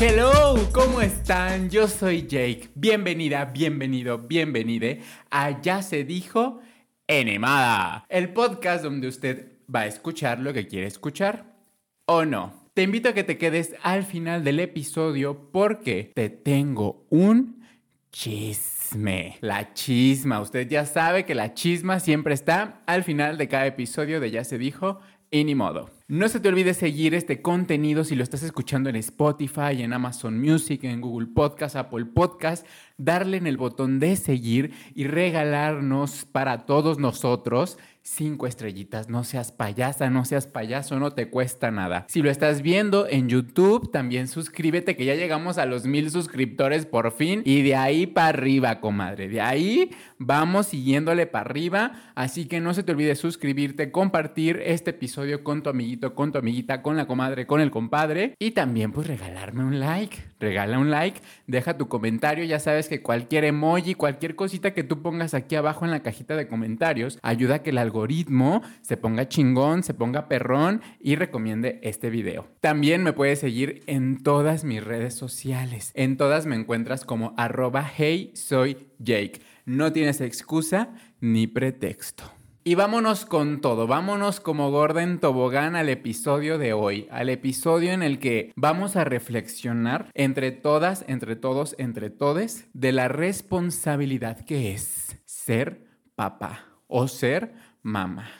Hello, 0.00 0.56
¿cómo 0.72 1.00
están? 1.00 1.70
Yo 1.70 1.86
soy 1.86 2.22
Jake. 2.26 2.68
Bienvenida, 2.74 3.44
bienvenido, 3.44 4.18
bienvenide 4.18 5.00
a 5.30 5.62
Ya 5.62 5.82
se 5.82 6.02
dijo 6.02 6.60
Enemada, 7.06 8.04
el 8.08 8.32
podcast 8.32 8.82
donde 8.82 9.06
usted 9.06 9.52
va 9.72 9.80
a 9.80 9.86
escuchar 9.86 10.40
lo 10.40 10.52
que 10.52 10.66
quiere 10.66 10.88
escuchar 10.88 11.54
o 12.06 12.24
no. 12.24 12.52
Te 12.74 12.82
invito 12.82 13.10
a 13.10 13.12
que 13.12 13.22
te 13.22 13.38
quedes 13.38 13.76
al 13.82 14.02
final 14.02 14.42
del 14.42 14.58
episodio 14.58 15.50
porque 15.52 16.10
te 16.12 16.28
tengo 16.28 17.06
un 17.08 17.64
chisme. 18.10 19.38
La 19.40 19.74
chisma. 19.74 20.40
Usted 20.40 20.68
ya 20.68 20.86
sabe 20.86 21.24
que 21.24 21.36
la 21.36 21.54
chisma 21.54 22.00
siempre 22.00 22.34
está 22.34 22.82
al 22.86 23.04
final 23.04 23.38
de 23.38 23.48
cada 23.48 23.66
episodio 23.66 24.18
de 24.18 24.32
Ya 24.32 24.42
se 24.42 24.58
dijo 24.58 24.98
y 25.30 25.54
modo. 25.54 25.90
No 26.14 26.28
se 26.28 26.38
te 26.38 26.48
olvide 26.48 26.74
seguir 26.74 27.12
este 27.12 27.42
contenido 27.42 28.04
si 28.04 28.14
lo 28.14 28.22
estás 28.22 28.44
escuchando 28.44 28.88
en 28.88 28.94
Spotify, 28.94 29.82
en 29.82 29.92
Amazon 29.92 30.40
Music, 30.40 30.84
en 30.84 31.00
Google 31.00 31.26
Podcast, 31.26 31.74
Apple 31.74 32.04
Podcast, 32.04 32.64
darle 32.96 33.36
en 33.38 33.48
el 33.48 33.56
botón 33.56 33.98
de 33.98 34.14
seguir 34.14 34.72
y 34.94 35.08
regalarnos 35.08 36.24
para 36.24 36.66
todos 36.66 37.00
nosotros 37.00 37.78
cinco 38.04 38.46
estrellitas. 38.46 39.08
No 39.08 39.24
seas 39.24 39.50
payasa, 39.50 40.10
no 40.10 40.24
seas 40.24 40.46
payaso, 40.46 41.00
no 41.00 41.12
te 41.12 41.28
cuesta 41.30 41.70
nada. 41.70 42.04
Si 42.08 42.22
lo 42.22 42.30
estás 42.30 42.62
viendo 42.62 43.08
en 43.08 43.28
YouTube, 43.28 43.90
también 43.90 44.28
suscríbete 44.28 44.96
que 44.96 45.04
ya 45.04 45.14
llegamos 45.14 45.58
a 45.58 45.66
los 45.66 45.86
mil 45.86 46.10
suscriptores 46.10 46.86
por 46.86 47.10
fin 47.12 47.42
y 47.44 47.62
de 47.62 47.74
ahí 47.74 48.06
para 48.06 48.28
arriba, 48.28 48.80
comadre. 48.80 49.28
De 49.28 49.40
ahí 49.40 49.90
vamos 50.18 50.66
siguiéndole 50.66 51.26
para 51.26 51.50
arriba. 51.50 51.92
Así 52.14 52.46
que 52.46 52.60
no 52.60 52.74
se 52.74 52.82
te 52.82 52.92
olvide 52.92 53.16
suscribirte, 53.16 53.90
compartir 53.90 54.60
este 54.64 54.90
episodio 54.90 55.42
con 55.42 55.62
tu 55.62 55.70
amiguito, 55.70 56.14
con 56.14 56.30
tu 56.30 56.38
amiguita, 56.38 56.82
con 56.82 56.96
la 56.96 57.06
comadre, 57.06 57.46
con 57.46 57.60
el 57.60 57.70
compadre 57.70 58.34
y 58.38 58.52
también 58.52 58.92
pues 58.92 59.06
regalarme 59.06 59.64
un 59.64 59.80
like. 59.80 60.33
Regala 60.44 60.78
un 60.78 60.90
like, 60.90 61.22
deja 61.46 61.78
tu 61.78 61.88
comentario. 61.88 62.44
Ya 62.44 62.60
sabes 62.60 62.88
que 62.88 63.00
cualquier 63.00 63.44
emoji, 63.44 63.94
cualquier 63.94 64.36
cosita 64.36 64.74
que 64.74 64.84
tú 64.84 65.00
pongas 65.00 65.32
aquí 65.32 65.56
abajo 65.56 65.86
en 65.86 65.90
la 65.90 66.02
cajita 66.02 66.36
de 66.36 66.46
comentarios 66.48 67.18
ayuda 67.22 67.56
a 67.56 67.62
que 67.62 67.70
el 67.70 67.78
algoritmo 67.78 68.60
se 68.82 68.98
ponga 68.98 69.26
chingón, 69.26 69.82
se 69.82 69.94
ponga 69.94 70.28
perrón 70.28 70.82
y 71.00 71.16
recomiende 71.16 71.80
este 71.82 72.10
video. 72.10 72.46
También 72.60 73.02
me 73.02 73.14
puedes 73.14 73.38
seguir 73.38 73.82
en 73.86 74.22
todas 74.22 74.64
mis 74.64 74.84
redes 74.84 75.14
sociales. 75.14 75.92
En 75.94 76.18
todas 76.18 76.44
me 76.44 76.56
encuentras 76.56 77.06
como 77.06 77.32
arroba 77.38 77.90
hey 77.96 78.32
soy 78.34 78.88
Jake. 78.98 79.40
No 79.64 79.92
tienes 79.92 80.20
excusa 80.20 80.90
ni 81.20 81.46
pretexto. 81.46 82.43
Y 82.66 82.76
vámonos 82.76 83.26
con 83.26 83.60
todo, 83.60 83.86
vámonos 83.86 84.40
como 84.40 84.70
Gordon 84.70 85.18
Tobogán 85.18 85.76
al 85.76 85.90
episodio 85.90 86.56
de 86.56 86.72
hoy, 86.72 87.06
al 87.10 87.28
episodio 87.28 87.92
en 87.92 88.02
el 88.02 88.18
que 88.18 88.54
vamos 88.56 88.96
a 88.96 89.04
reflexionar 89.04 90.10
entre 90.14 90.50
todas, 90.50 91.04
entre 91.06 91.36
todos, 91.36 91.76
entre 91.76 92.08
todes, 92.08 92.70
de 92.72 92.92
la 92.92 93.08
responsabilidad 93.08 94.46
que 94.46 94.72
es 94.72 95.20
ser 95.26 95.84
papá 96.14 96.64
o 96.86 97.06
ser 97.06 97.52
mamá. 97.82 98.30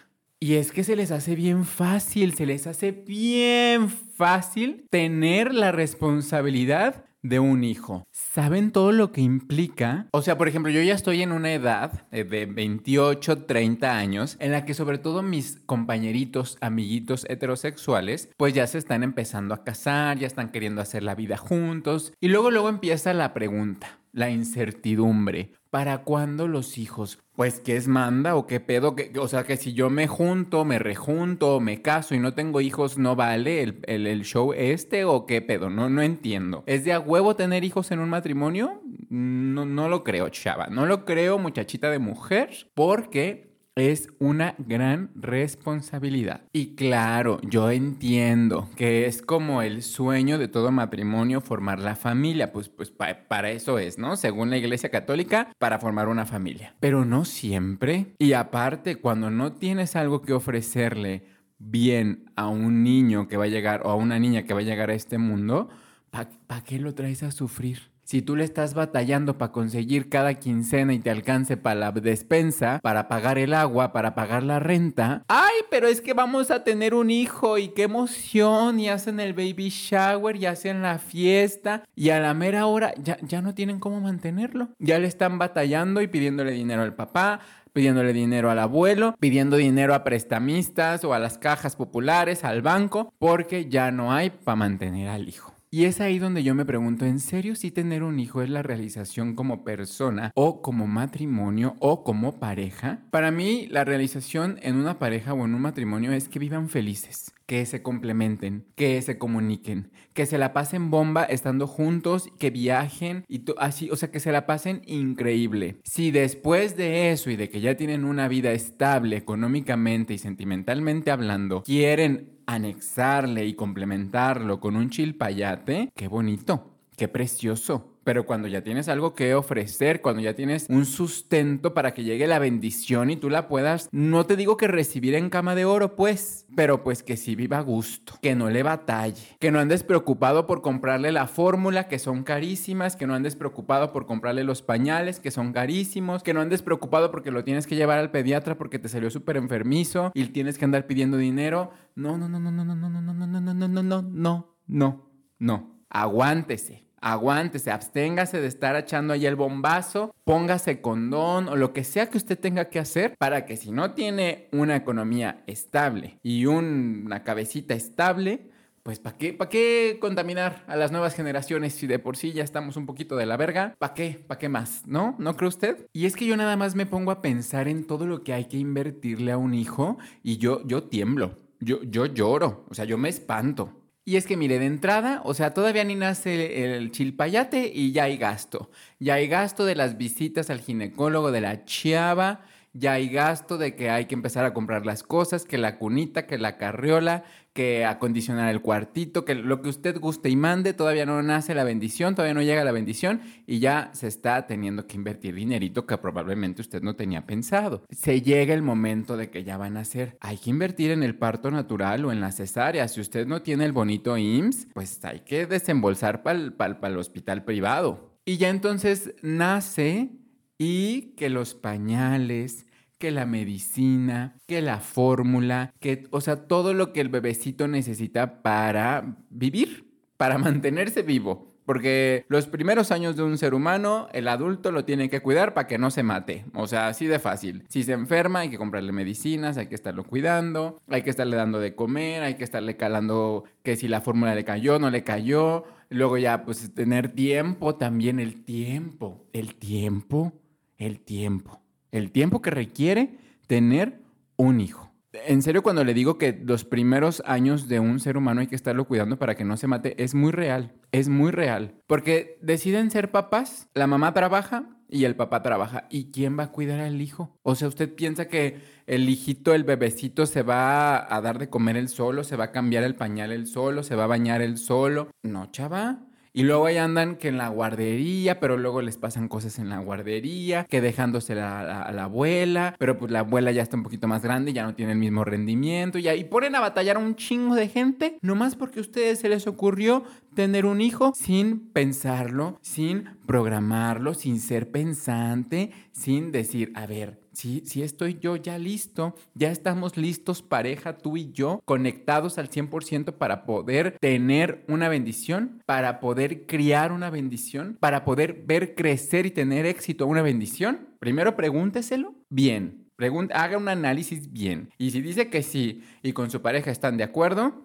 Y 0.40 0.54
es 0.54 0.72
que 0.72 0.84
se 0.84 0.96
les 0.96 1.10
hace 1.10 1.34
bien 1.34 1.66
fácil, 1.66 2.32
se 2.32 2.46
les 2.46 2.66
hace 2.66 2.92
bien 2.92 3.90
fácil 3.90 4.86
tener 4.88 5.52
la 5.52 5.70
responsabilidad 5.70 7.04
de 7.24 7.40
un 7.40 7.64
hijo. 7.64 8.06
¿Saben 8.12 8.70
todo 8.70 8.92
lo 8.92 9.10
que 9.10 9.22
implica? 9.22 10.06
O 10.12 10.22
sea, 10.22 10.38
por 10.38 10.46
ejemplo, 10.46 10.70
yo 10.70 10.82
ya 10.82 10.94
estoy 10.94 11.22
en 11.22 11.32
una 11.32 11.52
edad 11.52 12.06
eh, 12.12 12.22
de 12.22 12.46
28, 12.46 13.46
30 13.46 13.96
años 13.96 14.36
en 14.38 14.52
la 14.52 14.64
que 14.64 14.74
sobre 14.74 14.98
todo 14.98 15.22
mis 15.22 15.58
compañeritos, 15.66 16.58
amiguitos 16.60 17.26
heterosexuales, 17.28 18.28
pues 18.36 18.52
ya 18.52 18.66
se 18.66 18.78
están 18.78 19.02
empezando 19.02 19.54
a 19.54 19.64
casar, 19.64 20.18
ya 20.18 20.26
están 20.26 20.52
queriendo 20.52 20.82
hacer 20.82 21.02
la 21.02 21.14
vida 21.14 21.38
juntos. 21.38 22.12
Y 22.20 22.28
luego, 22.28 22.50
luego 22.50 22.68
empieza 22.68 23.14
la 23.14 23.32
pregunta, 23.32 23.98
la 24.14 24.30
incertidumbre. 24.30 25.50
¿Para 25.70 25.98
cuándo 26.04 26.46
los 26.46 26.78
hijos? 26.78 27.18
Pues, 27.34 27.58
¿qué 27.58 27.76
es 27.76 27.88
manda 27.88 28.36
o 28.36 28.46
qué 28.46 28.60
pedo? 28.60 28.94
o 29.18 29.28
sea, 29.28 29.42
que 29.42 29.56
si 29.56 29.74
yo 29.74 29.90
me 29.90 30.06
junto, 30.06 30.64
me 30.64 30.78
rejunto, 30.78 31.58
me 31.58 31.82
caso 31.82 32.14
y 32.14 32.20
no 32.20 32.32
tengo 32.32 32.60
hijos, 32.60 32.96
¿no 32.96 33.16
vale 33.16 33.62
el, 33.62 33.82
el, 33.86 34.22
show 34.22 34.52
este 34.52 35.04
o 35.04 35.26
qué 35.26 35.42
pedo? 35.42 35.68
No, 35.70 35.90
no 35.90 36.00
entiendo. 36.00 36.62
¿Es 36.66 36.84
de 36.84 36.92
a 36.92 37.00
huevo 37.00 37.34
tener 37.34 37.64
hijos 37.64 37.90
en 37.90 37.98
un 37.98 38.08
matrimonio? 38.08 38.80
No, 39.08 39.64
no 39.64 39.88
lo 39.88 40.04
creo, 40.04 40.28
chava. 40.28 40.68
No 40.68 40.86
lo 40.86 41.04
creo, 41.04 41.38
muchachita 41.38 41.90
de 41.90 41.98
mujer, 41.98 42.70
porque 42.74 43.53
es 43.76 44.08
una 44.20 44.54
gran 44.58 45.10
responsabilidad. 45.16 46.42
Y 46.52 46.74
claro, 46.76 47.40
yo 47.42 47.70
entiendo 47.70 48.68
que 48.76 49.06
es 49.06 49.20
como 49.20 49.62
el 49.62 49.82
sueño 49.82 50.38
de 50.38 50.48
todo 50.48 50.70
matrimonio 50.70 51.40
formar 51.40 51.80
la 51.80 51.96
familia, 51.96 52.52
pues, 52.52 52.68
pues 52.68 52.90
para 52.90 53.50
eso 53.50 53.78
es, 53.78 53.98
¿no? 53.98 54.16
Según 54.16 54.50
la 54.50 54.58
Iglesia 54.58 54.90
Católica, 54.90 55.50
para 55.58 55.78
formar 55.78 56.08
una 56.08 56.24
familia. 56.24 56.74
Pero 56.80 57.04
no 57.04 57.24
siempre. 57.24 58.14
Y 58.18 58.34
aparte, 58.34 58.96
cuando 58.96 59.30
no 59.30 59.54
tienes 59.54 59.96
algo 59.96 60.22
que 60.22 60.32
ofrecerle 60.32 61.26
bien 61.58 62.30
a 62.36 62.48
un 62.48 62.82
niño 62.82 63.26
que 63.26 63.36
va 63.36 63.44
a 63.44 63.48
llegar 63.48 63.82
o 63.84 63.90
a 63.90 63.96
una 63.96 64.18
niña 64.18 64.44
que 64.44 64.54
va 64.54 64.60
a 64.60 64.64
llegar 64.64 64.90
a 64.90 64.94
este 64.94 65.18
mundo, 65.18 65.68
¿para 66.10 66.62
qué 66.62 66.78
lo 66.78 66.94
traes 66.94 67.22
a 67.22 67.32
sufrir? 67.32 67.93
Si 68.04 68.20
tú 68.20 68.36
le 68.36 68.44
estás 68.44 68.74
batallando 68.74 69.38
para 69.38 69.50
conseguir 69.50 70.10
cada 70.10 70.34
quincena 70.34 70.92
y 70.92 70.98
te 70.98 71.10
alcance 71.10 71.56
para 71.56 71.80
la 71.80 71.92
despensa, 71.92 72.78
para 72.82 73.08
pagar 73.08 73.38
el 73.38 73.54
agua, 73.54 73.92
para 73.92 74.14
pagar 74.14 74.42
la 74.42 74.60
renta, 74.60 75.24
ay, 75.26 75.54
pero 75.70 75.88
es 75.88 76.02
que 76.02 76.12
vamos 76.12 76.50
a 76.50 76.64
tener 76.64 76.94
un 76.94 77.10
hijo 77.10 77.56
y 77.56 77.68
qué 77.68 77.84
emoción, 77.84 78.78
y 78.78 78.88
hacen 78.90 79.20
el 79.20 79.32
baby 79.32 79.70
shower 79.70 80.36
y 80.36 80.46
hacen 80.46 80.82
la 80.82 80.98
fiesta 80.98 81.82
y 81.96 82.10
a 82.10 82.20
la 82.20 82.34
mera 82.34 82.66
hora 82.66 82.94
ya, 83.02 83.16
ya 83.22 83.40
no 83.40 83.54
tienen 83.54 83.80
cómo 83.80 84.00
mantenerlo. 84.00 84.68
Ya 84.78 84.98
le 84.98 85.08
están 85.08 85.38
batallando 85.38 86.02
y 86.02 86.06
pidiéndole 86.06 86.52
dinero 86.52 86.82
al 86.82 86.94
papá, 86.94 87.40
pidiéndole 87.72 88.12
dinero 88.12 88.50
al 88.50 88.58
abuelo, 88.58 89.14
pidiendo 89.18 89.56
dinero 89.56 89.94
a 89.94 90.04
prestamistas 90.04 91.04
o 91.04 91.14
a 91.14 91.18
las 91.18 91.38
cajas 91.38 91.74
populares, 91.74 92.44
al 92.44 92.62
banco, 92.62 93.12
porque 93.18 93.68
ya 93.68 93.90
no 93.90 94.12
hay 94.12 94.30
para 94.30 94.56
mantener 94.56 95.08
al 95.08 95.28
hijo. 95.28 95.53
Y 95.74 95.86
es 95.86 96.00
ahí 96.00 96.20
donde 96.20 96.44
yo 96.44 96.54
me 96.54 96.64
pregunto, 96.64 97.04
¿en 97.04 97.18
serio 97.18 97.56
si 97.56 97.72
tener 97.72 98.04
un 98.04 98.20
hijo 98.20 98.42
es 98.42 98.48
la 98.48 98.62
realización 98.62 99.34
como 99.34 99.64
persona 99.64 100.30
o 100.36 100.62
como 100.62 100.86
matrimonio 100.86 101.74
o 101.80 102.04
como 102.04 102.38
pareja? 102.38 103.00
Para 103.10 103.32
mí, 103.32 103.66
la 103.68 103.82
realización 103.82 104.60
en 104.62 104.76
una 104.76 105.00
pareja 105.00 105.34
o 105.34 105.44
en 105.44 105.52
un 105.52 105.60
matrimonio 105.60 106.12
es 106.12 106.28
que 106.28 106.38
vivan 106.38 106.68
felices, 106.68 107.32
que 107.46 107.66
se 107.66 107.82
complementen, 107.82 108.66
que 108.76 109.02
se 109.02 109.18
comuniquen, 109.18 109.90
que 110.12 110.26
se 110.26 110.38
la 110.38 110.52
pasen 110.52 110.92
bomba 110.92 111.24
estando 111.24 111.66
juntos, 111.66 112.28
que 112.38 112.50
viajen 112.50 113.24
y 113.26 113.42
así, 113.58 113.90
o 113.90 113.96
sea, 113.96 114.12
que 114.12 114.20
se 114.20 114.30
la 114.30 114.46
pasen 114.46 114.80
increíble. 114.86 115.80
Si 115.82 116.12
después 116.12 116.76
de 116.76 117.10
eso 117.10 117.30
y 117.30 117.36
de 117.36 117.48
que 117.48 117.60
ya 117.60 117.76
tienen 117.76 118.04
una 118.04 118.28
vida 118.28 118.52
estable 118.52 119.16
económicamente 119.16 120.14
y 120.14 120.18
sentimentalmente 120.18 121.10
hablando, 121.10 121.64
quieren 121.64 122.33
anexarle 122.46 123.46
y 123.46 123.54
complementarlo 123.54 124.60
con 124.60 124.76
un 124.76 124.90
chilpayate, 124.90 125.90
qué 125.94 126.08
bonito, 126.08 126.76
qué 126.96 127.08
precioso. 127.08 127.93
Pero 128.04 128.26
cuando 128.26 128.48
ya 128.48 128.62
tienes 128.62 128.88
algo 128.88 129.14
que 129.14 129.34
ofrecer, 129.34 130.02
cuando 130.02 130.20
ya 130.20 130.34
tienes 130.34 130.66
un 130.68 130.84
sustento 130.84 131.72
para 131.72 131.94
que 131.94 132.04
llegue 132.04 132.26
la 132.26 132.38
bendición 132.38 133.10
y 133.10 133.16
tú 133.16 133.30
la 133.30 133.48
puedas, 133.48 133.88
no 133.92 134.26
te 134.26 134.36
digo 134.36 134.58
que 134.58 134.68
recibir 134.68 135.14
en 135.14 135.30
cama 135.30 135.54
de 135.54 135.64
oro, 135.64 135.96
pues, 135.96 136.46
pero 136.54 136.84
pues 136.84 137.02
que 137.02 137.16
sí 137.16 137.34
viva 137.34 137.58
a 137.58 137.62
gusto, 137.62 138.14
que 138.20 138.34
no 138.34 138.50
le 138.50 138.62
batalle, 138.62 139.36
que 139.40 139.50
no 139.50 139.58
andes 139.58 139.82
preocupado 139.82 140.46
por 140.46 140.60
comprarle 140.60 141.12
la 141.12 141.26
fórmula, 141.26 141.88
que 141.88 141.98
son 141.98 142.24
carísimas, 142.24 142.94
que 142.94 143.06
no 143.06 143.14
andes 143.14 143.36
preocupado 143.36 143.92
por 143.92 144.06
comprarle 144.06 144.44
los 144.44 144.60
pañales, 144.60 145.18
que 145.18 145.30
son 145.30 145.52
carísimos, 145.52 146.22
que 146.22 146.34
no 146.34 146.42
andes 146.42 146.62
preocupado 146.62 147.10
porque 147.10 147.30
lo 147.30 147.42
tienes 147.42 147.66
que 147.66 147.76
llevar 147.76 147.98
al 147.98 148.10
pediatra 148.10 148.58
porque 148.58 148.78
te 148.78 148.88
salió 148.88 149.10
súper 149.10 149.38
enfermizo 149.38 150.12
y 150.14 150.26
tienes 150.26 150.58
que 150.58 150.66
andar 150.66 150.86
pidiendo 150.86 151.16
dinero. 151.16 151.70
No, 151.94 152.18
no, 152.18 152.28
no, 152.28 152.38
no, 152.38 152.50
no, 152.50 152.64
no, 152.64 152.74
no, 152.74 152.88
no, 152.90 153.00
no, 153.00 153.26
no, 153.26 153.40
no, 153.40 153.54
no, 153.54 153.82
no, 153.82 154.02
no, 154.02 154.56
no, 154.66 155.10
no. 155.38 155.74
Aguántese 155.88 156.83
aguántese, 157.04 157.70
absténgase 157.70 158.40
de 158.40 158.46
estar 158.46 158.74
echando 158.76 159.12
ahí 159.12 159.26
el 159.26 159.36
bombazo, 159.36 160.14
póngase 160.24 160.80
condón 160.80 161.48
o 161.48 161.56
lo 161.56 161.74
que 161.74 161.84
sea 161.84 162.08
que 162.08 162.16
usted 162.16 162.38
tenga 162.38 162.70
que 162.70 162.78
hacer 162.78 163.14
para 163.18 163.44
que 163.44 163.58
si 163.58 163.70
no 163.70 163.92
tiene 163.92 164.48
una 164.52 164.74
economía 164.74 165.44
estable 165.46 166.18
y 166.22 166.46
una 166.46 167.22
cabecita 167.22 167.74
estable, 167.74 168.48
pues 168.82 169.00
¿para 169.00 169.18
qué, 169.18 169.34
¿para 169.34 169.50
qué 169.50 169.98
contaminar 170.00 170.64
a 170.66 170.76
las 170.76 170.92
nuevas 170.92 171.14
generaciones 171.14 171.74
si 171.74 171.86
de 171.86 171.98
por 171.98 172.16
sí 172.16 172.32
ya 172.32 172.42
estamos 172.42 172.78
un 172.78 172.86
poquito 172.86 173.16
de 173.16 173.26
la 173.26 173.36
verga? 173.36 173.74
¿Para 173.78 173.92
qué? 173.92 174.24
¿Para 174.26 174.38
qué 174.38 174.48
más? 174.48 174.82
¿No? 174.86 175.14
¿No 175.18 175.36
cree 175.36 175.48
usted? 175.48 175.86
Y 175.92 176.06
es 176.06 176.16
que 176.16 176.24
yo 176.24 176.38
nada 176.38 176.56
más 176.56 176.74
me 176.74 176.86
pongo 176.86 177.10
a 177.10 177.20
pensar 177.20 177.68
en 177.68 177.86
todo 177.86 178.06
lo 178.06 178.24
que 178.24 178.32
hay 178.32 178.46
que 178.46 178.56
invertirle 178.56 179.30
a 179.30 179.36
un 179.36 179.52
hijo 179.52 179.98
y 180.22 180.38
yo, 180.38 180.66
yo 180.66 180.84
tiemblo, 180.84 181.38
yo, 181.60 181.82
yo 181.82 182.06
lloro, 182.06 182.64
o 182.70 182.74
sea, 182.74 182.86
yo 182.86 182.96
me 182.96 183.10
espanto. 183.10 183.83
Y 184.06 184.16
es 184.16 184.26
que 184.26 184.36
mire, 184.36 184.58
de 184.58 184.66
entrada, 184.66 185.22
o 185.24 185.32
sea, 185.32 185.54
todavía 185.54 185.82
ni 185.82 185.94
nace 185.94 186.76
el 186.76 186.90
chilpayate 186.90 187.70
y 187.74 187.92
ya 187.92 188.04
hay 188.04 188.18
gasto. 188.18 188.70
Ya 188.98 189.14
hay 189.14 189.28
gasto 189.28 189.64
de 189.64 189.74
las 189.74 189.96
visitas 189.96 190.50
al 190.50 190.60
ginecólogo 190.60 191.32
de 191.32 191.40
la 191.40 191.64
chava, 191.64 192.42
ya 192.74 192.92
hay 192.94 193.08
gasto 193.08 193.56
de 193.56 193.74
que 193.76 193.88
hay 193.88 194.04
que 194.04 194.14
empezar 194.14 194.44
a 194.44 194.52
comprar 194.52 194.84
las 194.84 195.02
cosas, 195.04 195.46
que 195.46 195.56
la 195.56 195.78
cunita, 195.78 196.26
que 196.26 196.36
la 196.36 196.58
carriola, 196.58 197.24
que 197.54 197.84
acondicionar 197.84 198.50
el 198.50 198.60
cuartito, 198.60 199.24
que 199.24 199.36
lo 199.36 199.62
que 199.62 199.68
usted 199.68 199.98
guste 200.00 200.28
y 200.28 200.36
mande, 200.36 200.74
todavía 200.74 201.06
no 201.06 201.22
nace 201.22 201.54
la 201.54 201.62
bendición, 201.62 202.16
todavía 202.16 202.34
no 202.34 202.42
llega 202.42 202.64
la 202.64 202.72
bendición 202.72 203.20
y 203.46 203.60
ya 203.60 203.90
se 203.94 204.08
está 204.08 204.46
teniendo 204.46 204.88
que 204.88 204.96
invertir 204.96 205.36
dinerito 205.36 205.86
que 205.86 205.96
probablemente 205.96 206.60
usted 206.60 206.82
no 206.82 206.96
tenía 206.96 207.26
pensado. 207.26 207.84
Se 207.90 208.20
llega 208.22 208.54
el 208.54 208.62
momento 208.62 209.16
de 209.16 209.30
que 209.30 209.44
ya 209.44 209.56
van 209.56 209.76
a 209.76 209.80
nacer. 209.80 210.16
Hay 210.20 210.36
que 210.38 210.50
invertir 210.50 210.90
en 210.90 211.04
el 211.04 211.14
parto 211.14 211.50
natural 211.50 212.04
o 212.04 212.12
en 212.12 212.20
la 212.20 212.32
cesárea. 212.32 212.88
Si 212.88 213.00
usted 213.00 213.26
no 213.26 213.42
tiene 213.42 213.64
el 213.64 213.72
bonito 213.72 214.18
IMSS, 214.18 214.68
pues 214.74 215.04
hay 215.04 215.20
que 215.20 215.46
desembolsar 215.46 216.24
para 216.24 216.88
el 216.88 216.96
hospital 216.98 217.44
privado. 217.44 218.18
Y 218.24 218.36
ya 218.36 218.48
entonces 218.48 219.14
nace 219.22 220.10
y 220.58 221.14
que 221.16 221.28
los 221.28 221.54
pañales, 221.54 222.66
que 222.98 223.10
la 223.10 223.26
medicina, 223.26 224.36
que 224.46 224.62
la 224.62 224.80
fórmula, 224.80 225.72
que, 225.80 226.06
o 226.10 226.20
sea, 226.20 226.46
todo 226.46 226.74
lo 226.74 226.92
que 226.92 227.00
el 227.00 227.08
bebecito 227.08 227.68
necesita 227.68 228.42
para 228.42 229.16
vivir, 229.30 229.92
para 230.16 230.38
mantenerse 230.38 231.02
vivo. 231.02 231.54
Porque 231.64 232.26
los 232.28 232.46
primeros 232.46 232.90
años 232.90 233.16
de 233.16 233.22
un 233.22 233.38
ser 233.38 233.54
humano, 233.54 234.08
el 234.12 234.28
adulto 234.28 234.70
lo 234.70 234.84
tiene 234.84 235.08
que 235.08 235.20
cuidar 235.20 235.54
para 235.54 235.66
que 235.66 235.78
no 235.78 235.90
se 235.90 236.02
mate. 236.02 236.44
O 236.54 236.66
sea, 236.66 236.88
así 236.88 237.06
de 237.06 237.18
fácil. 237.18 237.64
Si 237.68 237.82
se 237.82 237.92
enferma, 237.92 238.40
hay 238.40 238.50
que 238.50 238.58
comprarle 238.58 238.92
medicinas, 238.92 239.56
hay 239.56 239.68
que 239.68 239.74
estarlo 239.74 240.04
cuidando, 240.04 240.82
hay 240.88 241.02
que 241.02 241.08
estarle 241.10 241.36
dando 241.36 241.60
de 241.60 241.74
comer, 241.74 242.22
hay 242.22 242.34
que 242.34 242.44
estarle 242.44 242.76
calando 242.76 243.44
que 243.62 243.76
si 243.76 243.88
la 243.88 244.02
fórmula 244.02 244.34
le 244.34 244.44
cayó, 244.44 244.78
no 244.78 244.90
le 244.90 245.04
cayó. 245.04 245.64
Luego 245.88 246.18
ya, 246.18 246.44
pues 246.44 246.74
tener 246.74 247.08
tiempo 247.08 247.76
también, 247.76 248.20
el 248.20 248.44
tiempo, 248.44 249.24
el 249.32 249.54
tiempo, 249.54 250.34
el 250.76 251.00
tiempo 251.00 251.63
el 251.94 252.10
tiempo 252.10 252.42
que 252.42 252.50
requiere 252.50 253.18
tener 253.46 254.00
un 254.36 254.60
hijo. 254.60 254.90
En 255.12 255.42
serio, 255.42 255.62
cuando 255.62 255.84
le 255.84 255.94
digo 255.94 256.18
que 256.18 256.32
los 256.44 256.64
primeros 256.64 257.22
años 257.24 257.68
de 257.68 257.78
un 257.78 258.00
ser 258.00 258.16
humano 258.16 258.40
hay 258.40 258.48
que 258.48 258.56
estarlo 258.56 258.84
cuidando 258.86 259.16
para 259.16 259.36
que 259.36 259.44
no 259.44 259.56
se 259.56 259.68
mate, 259.68 260.02
es 260.02 260.12
muy 260.12 260.32
real, 260.32 260.72
es 260.90 261.08
muy 261.08 261.30
real. 261.30 261.76
Porque 261.86 262.36
deciden 262.42 262.90
ser 262.90 263.12
papás, 263.12 263.68
la 263.74 263.86
mamá 263.86 264.12
trabaja 264.12 264.70
y 264.88 265.04
el 265.04 265.14
papá 265.14 265.40
trabaja. 265.40 265.86
¿Y 265.88 266.10
quién 266.10 266.36
va 266.36 266.44
a 266.44 266.50
cuidar 266.50 266.80
al 266.80 267.00
hijo? 267.00 267.38
O 267.42 267.54
sea, 267.54 267.68
usted 267.68 267.94
piensa 267.94 268.26
que 268.26 268.58
el 268.86 269.08
hijito, 269.08 269.54
el 269.54 269.62
bebecito 269.62 270.26
se 270.26 270.42
va 270.42 271.14
a 271.14 271.20
dar 271.20 271.38
de 271.38 271.48
comer 271.48 271.76
él 271.76 271.88
solo, 271.88 272.24
se 272.24 272.34
va 272.34 272.44
a 272.44 272.52
cambiar 272.52 272.82
el 272.82 272.96
pañal 272.96 273.30
él 273.30 273.46
solo, 273.46 273.84
se 273.84 273.94
va 273.94 274.04
a 274.04 274.08
bañar 274.08 274.42
él 274.42 274.58
solo. 274.58 275.10
No, 275.22 275.46
chava. 275.52 276.00
Y 276.36 276.42
luego 276.42 276.66
ahí 276.66 276.78
andan 276.78 277.14
que 277.14 277.28
en 277.28 277.38
la 277.38 277.46
guardería, 277.46 278.40
pero 278.40 278.56
luego 278.56 278.82
les 278.82 278.98
pasan 278.98 279.28
cosas 279.28 279.60
en 279.60 279.68
la 279.68 279.78
guardería, 279.78 280.64
que 280.64 280.80
dejándose 280.80 281.34
a 281.34 281.92
la, 281.92 282.04
abuela, 282.04 282.74
pero 282.76 282.98
pues 282.98 283.12
la 283.12 283.20
abuela 283.20 283.52
ya 283.52 283.62
está 283.62 283.76
un 283.76 283.84
poquito 283.84 284.08
más 284.08 284.20
grande, 284.20 284.52
ya 284.52 284.64
no 284.64 284.74
tiene 284.74 284.92
el 284.92 284.98
mismo 284.98 285.22
rendimiento, 285.22 285.96
y 285.96 286.24
ponen 286.24 286.56
a 286.56 286.60
batallar 286.60 286.96
a 286.96 286.98
un 286.98 287.14
chingo 287.14 287.54
de 287.54 287.68
gente, 287.68 288.18
nomás 288.20 288.56
porque 288.56 288.80
a 288.80 288.82
ustedes 288.82 289.20
se 289.20 289.28
les 289.28 289.46
ocurrió 289.46 290.02
tener 290.34 290.66
un 290.66 290.80
hijo 290.80 291.12
sin 291.14 291.70
pensarlo, 291.70 292.58
sin 292.62 293.10
programarlo, 293.26 294.14
sin 294.14 294.40
ser 294.40 294.72
pensante, 294.72 295.70
sin 295.92 296.32
decir, 296.32 296.72
a 296.74 296.86
ver, 296.86 297.23
si, 297.34 297.82
estoy 297.82 298.18
yo 298.20 298.36
ya 298.36 298.58
listo, 298.58 299.16
ya 299.34 299.50
estamos 299.50 299.96
listos 299.96 300.42
pareja, 300.42 300.96
tú 300.96 301.16
y 301.16 301.32
yo, 301.32 301.60
conectados 301.64 302.38
al 302.38 302.48
100% 302.48 303.12
para 303.14 303.44
poder 303.44 303.96
tener 304.00 304.64
una 304.68 304.88
bendición, 304.88 305.62
para 305.66 306.00
poder 306.00 306.46
criar 306.46 306.92
una 306.92 307.10
bendición, 307.10 307.76
para 307.80 308.04
poder 308.04 308.44
ver 308.46 308.74
crecer 308.74 309.26
y 309.26 309.30
tener 309.30 309.66
éxito 309.66 310.06
una 310.06 310.22
bendición. 310.22 310.88
Primero 311.00 311.36
pregúnteselo 311.36 312.14
bien. 312.30 312.86
haga 313.32 313.58
un 313.58 313.68
análisis 313.68 314.32
bien. 314.32 314.70
Y 314.78 314.92
si 314.92 315.00
dice 315.00 315.28
que 315.28 315.42
sí 315.42 315.84
y 316.02 316.12
con 316.12 316.30
su 316.30 316.40
pareja 316.40 316.70
están 316.70 316.96
de 316.96 317.04
acuerdo, 317.04 317.62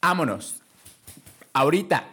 vámonos. 0.00 0.62
Ahorita, 1.52 2.08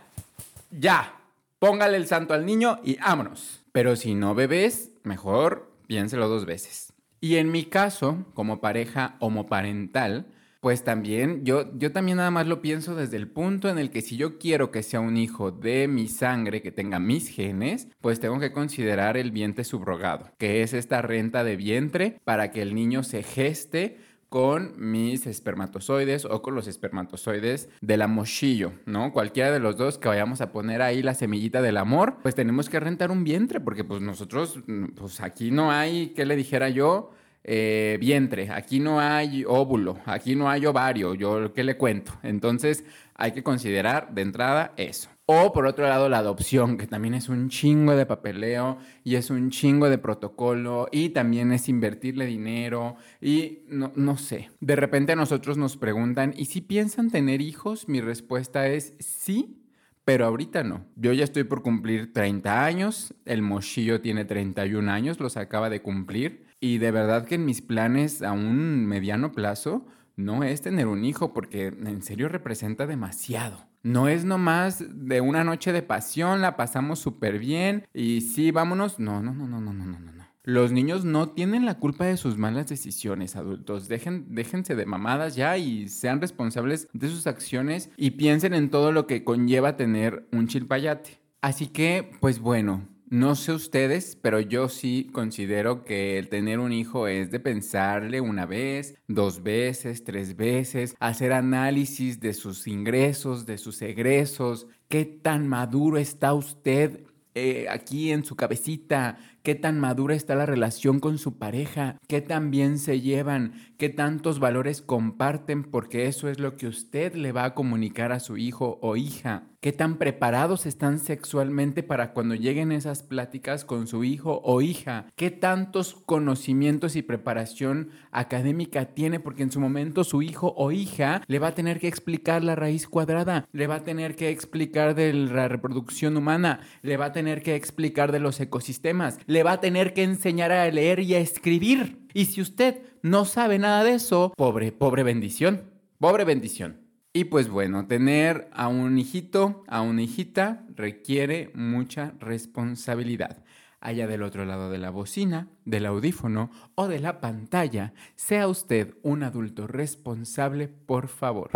ya, 0.71 1.15
póngale 1.57 1.97
el 1.97 2.07
santo 2.07 2.33
al 2.33 2.45
niño 2.45 2.79
y 2.83 2.97
vámonos. 2.97 3.60
Pero 3.71 3.95
si 3.95 4.15
no 4.15 4.35
bebés, 4.35 4.91
mejor 5.03 5.71
piénselo 5.87 6.27
dos 6.27 6.45
veces. 6.45 6.93
Y 7.19 7.35
en 7.35 7.51
mi 7.51 7.65
caso, 7.65 8.25
como 8.33 8.61
pareja 8.61 9.15
homoparental, 9.19 10.27
pues 10.61 10.83
también 10.83 11.43
yo, 11.43 11.75
yo 11.77 11.91
también 11.91 12.17
nada 12.17 12.29
más 12.29 12.45
lo 12.45 12.61
pienso 12.61 12.95
desde 12.95 13.17
el 13.17 13.27
punto 13.27 13.67
en 13.67 13.79
el 13.79 13.89
que 13.89 14.01
si 14.01 14.15
yo 14.15 14.37
quiero 14.37 14.69
que 14.69 14.83
sea 14.83 14.99
un 14.99 15.17
hijo 15.17 15.51
de 15.51 15.87
mi 15.87 16.07
sangre, 16.07 16.61
que 16.61 16.71
tenga 16.71 16.99
mis 16.99 17.29
genes, 17.29 17.87
pues 17.99 18.19
tengo 18.19 18.39
que 18.39 18.51
considerar 18.51 19.17
el 19.17 19.31
vientre 19.31 19.63
subrogado, 19.63 20.31
que 20.37 20.61
es 20.61 20.73
esta 20.73 21.01
renta 21.01 21.43
de 21.43 21.55
vientre 21.55 22.19
para 22.23 22.51
que 22.51 22.61
el 22.61 22.75
niño 22.75 23.01
se 23.01 23.23
geste 23.23 23.97
con 24.31 24.71
mis 24.77 25.27
espermatozoides 25.27 26.23
o 26.23 26.41
con 26.41 26.55
los 26.55 26.65
espermatozoides 26.65 27.67
del 27.81 28.01
amochillo, 28.01 28.71
¿no? 28.85 29.11
Cualquiera 29.11 29.51
de 29.51 29.59
los 29.59 29.75
dos 29.75 29.97
que 29.97 30.07
vayamos 30.07 30.39
a 30.39 30.53
poner 30.53 30.81
ahí 30.81 31.03
la 31.03 31.15
semillita 31.15 31.61
del 31.61 31.75
amor, 31.75 32.15
pues 32.21 32.33
tenemos 32.33 32.69
que 32.69 32.79
rentar 32.79 33.11
un 33.11 33.25
vientre, 33.25 33.59
porque 33.59 33.83
pues 33.83 34.01
nosotros, 34.01 34.59
pues 34.95 35.19
aquí 35.19 35.51
no 35.51 35.69
hay, 35.69 36.13
¿qué 36.15 36.25
le 36.25 36.37
dijera 36.37 36.69
yo? 36.69 37.11
Eh, 37.43 37.97
vientre, 37.99 38.49
aquí 38.51 38.79
no 38.79 39.01
hay 39.01 39.43
óvulo, 39.45 39.97
aquí 40.05 40.33
no 40.37 40.49
hay 40.49 40.65
ovario, 40.65 41.13
yo 41.13 41.53
qué 41.53 41.65
le 41.65 41.75
cuento. 41.75 42.13
Entonces 42.23 42.85
hay 43.15 43.33
que 43.33 43.43
considerar 43.43 44.13
de 44.13 44.21
entrada 44.21 44.71
eso. 44.77 45.09
O 45.33 45.53
por 45.53 45.65
otro 45.65 45.87
lado 45.87 46.09
la 46.09 46.17
adopción, 46.17 46.75
que 46.75 46.87
también 46.87 47.13
es 47.13 47.29
un 47.29 47.47
chingo 47.47 47.95
de 47.95 48.05
papeleo 48.05 48.79
y 49.05 49.15
es 49.15 49.29
un 49.29 49.49
chingo 49.49 49.89
de 49.89 49.97
protocolo 49.97 50.89
y 50.91 51.11
también 51.11 51.53
es 51.53 51.69
invertirle 51.69 52.25
dinero 52.25 52.97
y 53.21 53.59
no, 53.69 53.93
no 53.95 54.17
sé. 54.17 54.49
De 54.59 54.75
repente 54.75 55.13
a 55.13 55.15
nosotros 55.15 55.55
nos 55.55 55.77
preguntan, 55.77 56.33
¿y 56.35 56.47
si 56.47 56.59
piensan 56.59 57.09
tener 57.09 57.39
hijos? 57.39 57.87
Mi 57.87 58.01
respuesta 58.01 58.67
es 58.67 58.93
sí, 58.99 59.63
pero 60.03 60.25
ahorita 60.25 60.65
no. 60.65 60.85
Yo 60.97 61.13
ya 61.13 61.23
estoy 61.23 61.45
por 61.45 61.61
cumplir 61.61 62.11
30 62.11 62.65
años, 62.65 63.13
el 63.23 63.41
mochillo 63.41 64.01
tiene 64.01 64.25
31 64.25 64.91
años, 64.91 65.21
los 65.21 65.37
acaba 65.37 65.69
de 65.69 65.81
cumplir 65.81 66.43
y 66.59 66.79
de 66.79 66.91
verdad 66.91 67.25
que 67.25 67.35
en 67.35 67.45
mis 67.45 67.61
planes 67.61 68.21
a 68.21 68.33
un 68.33 68.85
mediano 68.85 69.31
plazo 69.31 69.85
no 70.17 70.43
es 70.43 70.61
tener 70.61 70.87
un 70.87 71.05
hijo 71.05 71.33
porque 71.33 71.67
en 71.67 72.01
serio 72.01 72.27
representa 72.27 72.85
demasiado. 72.85 73.70
No 73.83 74.07
es 74.07 74.25
nomás 74.25 74.83
de 74.89 75.21
una 75.21 75.43
noche 75.43 75.73
de 75.73 75.81
pasión, 75.81 76.41
la 76.41 76.55
pasamos 76.55 76.99
súper 76.99 77.39
bien 77.39 77.87
y 77.93 78.21
sí, 78.21 78.51
vámonos. 78.51 78.99
No, 78.99 79.21
no, 79.21 79.33
no, 79.33 79.47
no, 79.47 79.59
no, 79.59 79.73
no, 79.73 79.85
no, 79.85 79.99
no. 79.99 80.11
Los 80.43 80.71
niños 80.71 81.05
no 81.05 81.29
tienen 81.29 81.65
la 81.65 81.77
culpa 81.77 82.05
de 82.05 82.17
sus 82.17 82.37
malas 82.37 82.67
decisiones, 82.67 83.35
adultos. 83.35 83.87
Dejen, 83.87 84.33
déjense 84.33 84.75
de 84.75 84.87
mamadas 84.87 85.35
ya 85.35 85.57
y 85.57 85.87
sean 85.87 86.19
responsables 86.19 86.87
de 86.93 87.09
sus 87.09 87.27
acciones 87.27 87.91
y 87.95 88.11
piensen 88.11 88.55
en 88.55 88.71
todo 88.71 88.91
lo 88.91 89.05
que 89.05 89.23
conlleva 89.23 89.77
tener 89.77 90.27
un 90.31 90.47
chilpayate. 90.47 91.19
Así 91.41 91.67
que, 91.67 92.11
pues 92.19 92.39
bueno, 92.39 92.87
no 93.11 93.35
sé 93.35 93.51
ustedes, 93.51 94.17
pero 94.21 94.39
yo 94.39 94.69
sí 94.69 95.09
considero 95.11 95.83
que 95.83 96.17
el 96.17 96.29
tener 96.29 96.59
un 96.59 96.71
hijo 96.71 97.07
es 97.07 97.29
de 97.29 97.41
pensarle 97.41 98.21
una 98.21 98.45
vez, 98.45 98.95
dos 99.09 99.43
veces, 99.43 100.05
tres 100.05 100.37
veces, 100.37 100.95
hacer 100.97 101.33
análisis 101.33 102.21
de 102.21 102.33
sus 102.33 102.67
ingresos, 102.67 103.45
de 103.45 103.57
sus 103.57 103.81
egresos, 103.81 104.67
qué 104.87 105.03
tan 105.03 105.49
maduro 105.49 105.97
está 105.97 106.33
usted 106.33 107.03
eh, 107.35 107.67
aquí 107.69 108.11
en 108.11 108.23
su 108.23 108.37
cabecita, 108.37 109.17
qué 109.43 109.55
tan 109.55 109.77
madura 109.77 110.15
está 110.15 110.35
la 110.35 110.45
relación 110.45 111.01
con 111.01 111.17
su 111.17 111.37
pareja, 111.37 111.97
qué 112.07 112.21
tan 112.21 112.49
bien 112.49 112.77
se 112.77 113.01
llevan, 113.01 113.53
qué 113.81 113.89
tantos 113.89 114.37
valores 114.37 114.79
comparten, 114.79 115.63
porque 115.63 116.05
eso 116.05 116.29
es 116.29 116.37
lo 116.37 116.55
que 116.55 116.67
usted 116.67 117.15
le 117.15 117.31
va 117.31 117.45
a 117.45 117.55
comunicar 117.55 118.11
a 118.11 118.19
su 118.19 118.37
hijo 118.37 118.77
o 118.83 118.95
hija. 118.95 119.45
Qué 119.59 119.71
tan 119.71 119.97
preparados 119.97 120.67
están 120.67 120.99
sexualmente 120.99 121.81
para 121.81 122.13
cuando 122.13 122.35
lleguen 122.35 122.71
esas 122.71 123.01
pláticas 123.01 123.65
con 123.65 123.87
su 123.87 124.03
hijo 124.03 124.41
o 124.43 124.61
hija. 124.61 125.05
Qué 125.15 125.31
tantos 125.31 125.95
conocimientos 126.05 126.95
y 126.95 127.01
preparación 127.01 127.89
académica 128.11 128.85
tiene, 128.85 129.19
porque 129.19 129.43
en 129.43 129.51
su 129.51 129.59
momento 129.59 130.03
su 130.03 130.21
hijo 130.21 130.53
o 130.57 130.71
hija 130.71 131.23
le 131.25 131.39
va 131.39 131.47
a 131.47 131.55
tener 131.55 131.79
que 131.79 131.87
explicar 131.87 132.43
la 132.43 132.55
raíz 132.55 132.87
cuadrada, 132.87 133.47
le 133.51 133.65
va 133.65 133.75
a 133.75 133.83
tener 133.83 134.15
que 134.15 134.29
explicar 134.29 134.93
de 134.93 135.13
la 135.13 135.47
reproducción 135.47 136.17
humana, 136.17 136.59
le 136.83 136.97
va 136.97 137.05
a 137.05 137.13
tener 137.13 137.41
que 137.41 137.55
explicar 137.55 138.11
de 138.11 138.19
los 138.19 138.39
ecosistemas, 138.39 139.17
le 139.25 139.41
va 139.41 139.53
a 139.53 139.59
tener 139.59 139.95
que 139.95 140.03
enseñar 140.03 140.51
a 140.51 140.69
leer 140.69 140.99
y 140.99 141.15
a 141.15 141.19
escribir. 141.19 142.00
Y 142.13 142.25
si 142.25 142.41
usted 142.41 142.81
no 143.01 143.25
sabe 143.25 143.59
nada 143.59 143.83
de 143.83 143.93
eso, 143.93 144.33
pobre, 144.35 144.71
pobre 144.71 145.03
bendición, 145.03 145.63
pobre 145.99 146.25
bendición. 146.25 146.81
Y 147.13 147.25
pues 147.25 147.49
bueno, 147.49 147.87
tener 147.87 148.49
a 148.53 148.69
un 148.69 148.97
hijito, 148.97 149.63
a 149.67 149.81
una 149.81 150.01
hijita, 150.01 150.65
requiere 150.75 151.51
mucha 151.53 152.13
responsabilidad. 152.19 153.43
Allá 153.81 154.07
del 154.07 154.23
otro 154.23 154.45
lado 154.45 154.69
de 154.69 154.77
la 154.77 154.91
bocina, 154.91 155.49
del 155.65 155.87
audífono 155.87 156.51
o 156.75 156.87
de 156.87 156.99
la 156.99 157.19
pantalla, 157.19 157.93
sea 158.15 158.47
usted 158.47 158.95
un 159.01 159.23
adulto 159.23 159.67
responsable, 159.67 160.67
por 160.67 161.07
favor. 161.07 161.49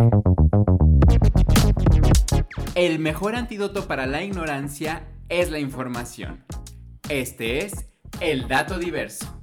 El 2.73 2.99
mejor 2.99 3.35
antídoto 3.35 3.87
para 3.87 4.07
la 4.07 4.23
ignorancia 4.23 5.07
es 5.29 5.51
la 5.51 5.59
información. 5.59 6.43
Este 7.07 7.63
es 7.63 7.89
el 8.19 8.47
dato 8.47 8.79
diverso. 8.79 9.41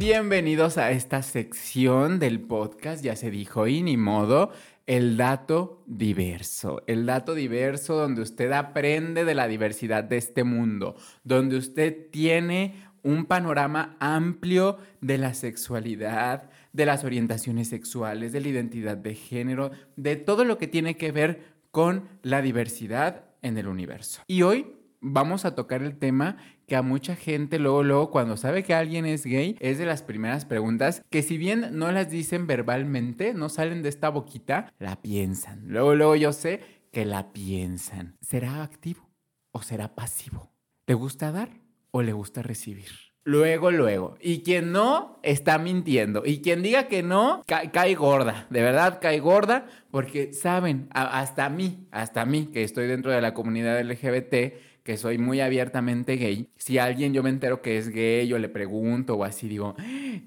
Bienvenidos 0.00 0.78
a 0.78 0.92
esta 0.92 1.20
sección 1.20 2.18
del 2.20 2.40
podcast, 2.40 3.04
ya 3.04 3.16
se 3.16 3.30
dijo 3.30 3.66
y 3.66 3.82
ni 3.82 3.98
modo, 3.98 4.50
el 4.86 5.18
dato 5.18 5.84
diverso. 5.86 6.82
El 6.86 7.04
dato 7.04 7.34
diverso 7.34 7.96
donde 7.96 8.22
usted 8.22 8.50
aprende 8.52 9.26
de 9.26 9.34
la 9.34 9.46
diversidad 9.46 10.02
de 10.02 10.16
este 10.16 10.42
mundo, 10.42 10.96
donde 11.22 11.58
usted 11.58 12.08
tiene 12.10 12.82
un 13.02 13.26
panorama 13.26 13.98
amplio 14.00 14.78
de 15.02 15.18
la 15.18 15.34
sexualidad, 15.34 16.48
de 16.72 16.86
las 16.86 17.04
orientaciones 17.04 17.68
sexuales, 17.68 18.32
de 18.32 18.40
la 18.40 18.48
identidad 18.48 18.96
de 18.96 19.14
género, 19.14 19.70
de 19.96 20.16
todo 20.16 20.46
lo 20.46 20.56
que 20.56 20.66
tiene 20.66 20.96
que 20.96 21.12
ver 21.12 21.42
con 21.70 22.08
la 22.22 22.40
diversidad 22.40 23.26
en 23.42 23.58
el 23.58 23.68
universo. 23.68 24.22
Y 24.26 24.40
hoy 24.40 24.79
vamos 25.00 25.44
a 25.44 25.54
tocar 25.54 25.82
el 25.82 25.98
tema 25.98 26.36
que 26.66 26.76
a 26.76 26.82
mucha 26.82 27.16
gente 27.16 27.58
luego, 27.58 27.82
luego, 27.82 28.10
cuando 28.10 28.36
sabe 28.36 28.62
que 28.62 28.74
alguien 28.74 29.06
es 29.06 29.24
gay, 29.24 29.56
es 29.60 29.78
de 29.78 29.86
las 29.86 30.02
primeras 30.02 30.44
preguntas 30.44 31.02
que 31.10 31.22
si 31.22 31.36
bien 31.36 31.78
no 31.78 31.90
las 31.90 32.10
dicen 32.10 32.46
verbalmente, 32.46 33.34
no 33.34 33.48
salen 33.48 33.82
de 33.82 33.88
esta 33.88 34.08
boquita, 34.08 34.72
la 34.78 35.02
piensan. 35.02 35.64
Luego, 35.66 35.94
luego 35.94 36.16
yo 36.16 36.32
sé 36.32 36.60
que 36.92 37.04
la 37.04 37.32
piensan. 37.32 38.16
¿Será 38.20 38.62
activo 38.62 39.10
o 39.52 39.62
será 39.62 39.94
pasivo? 39.94 40.52
¿Le 40.86 40.94
gusta 40.94 41.32
dar 41.32 41.50
o 41.90 42.02
le 42.02 42.12
gusta 42.12 42.42
recibir? 42.42 43.10
Luego, 43.24 43.70
luego. 43.70 44.16
Y 44.20 44.42
quien 44.42 44.72
no, 44.72 45.20
está 45.22 45.58
mintiendo. 45.58 46.22
Y 46.24 46.40
quien 46.40 46.62
diga 46.62 46.88
que 46.88 47.02
no, 47.02 47.42
cae 47.46 47.94
gorda. 47.94 48.46
De 48.48 48.62
verdad, 48.62 48.98
cae 49.00 49.20
gorda. 49.20 49.66
Porque, 49.90 50.32
saben, 50.32 50.88
hasta 50.90 51.48
mí, 51.50 51.86
hasta 51.90 52.24
mí, 52.24 52.46
que 52.46 52.64
estoy 52.64 52.86
dentro 52.86 53.12
de 53.12 53.20
la 53.20 53.34
comunidad 53.34 53.80
LGBT, 53.82 54.54
que 54.90 54.96
soy 54.96 55.18
muy 55.18 55.40
abiertamente 55.40 56.16
gay, 56.16 56.48
si 56.56 56.78
alguien 56.78 57.14
yo 57.14 57.22
me 57.22 57.30
entero 57.30 57.62
que 57.62 57.78
es 57.78 57.90
gay 57.90 58.32
o 58.32 58.40
le 58.40 58.48
pregunto 58.48 59.14
o 59.14 59.22
así 59.22 59.46
digo, 59.46 59.76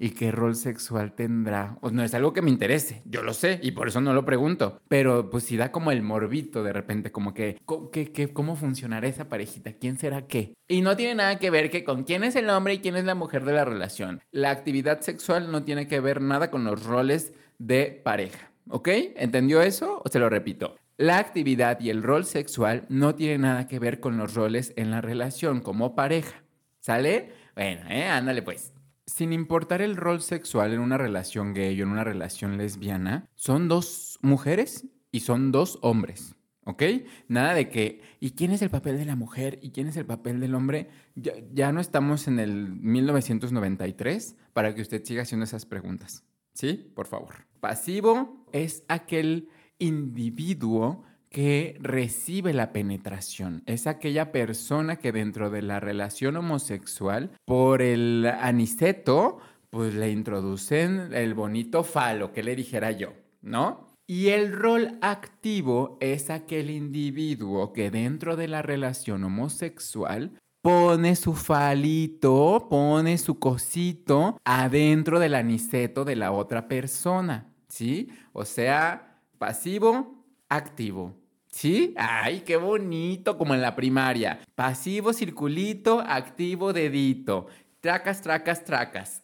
¿y 0.00 0.08
qué 0.12 0.32
rol 0.32 0.56
sexual 0.56 1.12
tendrá? 1.12 1.76
O 1.82 1.90
no 1.90 2.02
es 2.02 2.14
algo 2.14 2.32
que 2.32 2.40
me 2.40 2.48
interese, 2.48 3.02
yo 3.04 3.22
lo 3.22 3.34
sé 3.34 3.60
y 3.62 3.72
por 3.72 3.88
eso 3.88 4.00
no 4.00 4.14
lo 4.14 4.24
pregunto, 4.24 4.80
pero 4.88 5.28
pues 5.28 5.44
si 5.44 5.58
da 5.58 5.70
como 5.70 5.90
el 5.90 6.00
morbito 6.00 6.62
de 6.62 6.72
repente, 6.72 7.12
como 7.12 7.34
que, 7.34 7.60
¿cómo 8.32 8.56
funcionará 8.56 9.06
esa 9.06 9.28
parejita? 9.28 9.74
¿Quién 9.74 9.98
será 9.98 10.26
qué? 10.26 10.54
Y 10.66 10.80
no 10.80 10.96
tiene 10.96 11.14
nada 11.14 11.38
que 11.38 11.50
ver 11.50 11.68
que 11.68 11.84
con 11.84 12.04
quién 12.04 12.24
es 12.24 12.34
el 12.34 12.48
hombre 12.48 12.72
y 12.72 12.78
quién 12.78 12.96
es 12.96 13.04
la 13.04 13.14
mujer 13.14 13.44
de 13.44 13.52
la 13.52 13.66
relación. 13.66 14.22
La 14.30 14.48
actividad 14.48 15.02
sexual 15.02 15.52
no 15.52 15.64
tiene 15.64 15.88
que 15.88 16.00
ver 16.00 16.22
nada 16.22 16.50
con 16.50 16.64
los 16.64 16.86
roles 16.86 17.34
de 17.58 18.00
pareja. 18.02 18.50
¿Ok? 18.70 18.88
¿Entendió 19.16 19.60
eso? 19.60 20.00
O 20.02 20.08
se 20.08 20.18
lo 20.18 20.30
repito. 20.30 20.76
La 20.96 21.18
actividad 21.18 21.80
y 21.80 21.90
el 21.90 22.04
rol 22.04 22.24
sexual 22.24 22.86
no 22.88 23.16
tienen 23.16 23.40
nada 23.40 23.66
que 23.66 23.80
ver 23.80 23.98
con 23.98 24.16
los 24.16 24.34
roles 24.34 24.72
en 24.76 24.92
la 24.92 25.00
relación 25.00 25.60
como 25.60 25.96
pareja. 25.96 26.44
¿Sale? 26.78 27.32
Bueno, 27.56 27.82
¿eh? 27.90 28.04
Ándale 28.06 28.42
pues. 28.42 28.72
Sin 29.04 29.32
importar 29.32 29.82
el 29.82 29.96
rol 29.96 30.22
sexual 30.22 30.72
en 30.72 30.78
una 30.78 30.96
relación 30.96 31.52
gay 31.52 31.80
o 31.80 31.84
en 31.84 31.90
una 31.90 32.04
relación 32.04 32.58
lesbiana, 32.58 33.28
son 33.34 33.66
dos 33.66 34.18
mujeres 34.22 34.86
y 35.10 35.20
son 35.20 35.50
dos 35.50 35.78
hombres. 35.82 36.36
¿Ok? 36.64 36.82
Nada 37.26 37.54
de 37.54 37.68
que, 37.68 38.00
¿y 38.20 38.30
quién 38.30 38.52
es 38.52 38.62
el 38.62 38.70
papel 38.70 38.96
de 38.96 39.04
la 39.04 39.16
mujer? 39.16 39.58
¿Y 39.62 39.72
quién 39.72 39.88
es 39.88 39.96
el 39.96 40.06
papel 40.06 40.40
del 40.40 40.54
hombre? 40.54 40.88
Ya, 41.16 41.32
ya 41.52 41.72
no 41.72 41.80
estamos 41.80 42.28
en 42.28 42.38
el 42.38 42.70
1993 42.70 44.36
para 44.52 44.74
que 44.74 44.80
usted 44.80 45.04
siga 45.04 45.22
haciendo 45.22 45.44
esas 45.44 45.66
preguntas. 45.66 46.22
¿Sí? 46.54 46.90
Por 46.94 47.08
favor. 47.08 47.46
Pasivo 47.60 48.46
es 48.52 48.84
aquel 48.88 49.48
individuo 49.84 51.04
que 51.30 51.76
recibe 51.80 52.52
la 52.52 52.72
penetración. 52.72 53.64
Es 53.66 53.86
aquella 53.88 54.30
persona 54.30 54.96
que 54.96 55.10
dentro 55.10 55.50
de 55.50 55.62
la 55.62 55.80
relación 55.80 56.36
homosexual, 56.36 57.32
por 57.44 57.82
el 57.82 58.26
aniceto, 58.26 59.38
pues 59.68 59.94
le 59.94 60.12
introducen 60.12 61.12
el 61.12 61.34
bonito 61.34 61.82
falo, 61.82 62.32
que 62.32 62.44
le 62.44 62.54
dijera 62.54 62.92
yo, 62.92 63.14
¿no? 63.42 63.88
Y 64.06 64.28
el 64.28 64.52
rol 64.52 64.98
activo 65.00 65.98
es 66.00 66.30
aquel 66.30 66.70
individuo 66.70 67.72
que 67.72 67.90
dentro 67.90 68.36
de 68.36 68.46
la 68.46 68.62
relación 68.62 69.24
homosexual 69.24 70.38
pone 70.62 71.16
su 71.16 71.34
falito, 71.34 72.68
pone 72.70 73.18
su 73.18 73.38
cosito 73.38 74.38
adentro 74.44 75.18
del 75.18 75.34
aniceto 75.34 76.04
de 76.04 76.16
la 76.16 76.32
otra 76.32 76.68
persona, 76.68 77.52
¿sí? 77.68 78.08
O 78.32 78.44
sea, 78.44 79.13
Pasivo, 79.44 80.24
activo. 80.48 81.14
¿Sí? 81.48 81.92
Ay, 81.98 82.40
qué 82.46 82.56
bonito, 82.56 83.36
como 83.36 83.52
en 83.52 83.60
la 83.60 83.76
primaria. 83.76 84.40
Pasivo, 84.54 85.12
circulito, 85.12 86.00
activo, 86.00 86.72
dedito. 86.72 87.48
Tracas, 87.80 88.22
tracas, 88.22 88.64
tracas. 88.64 89.20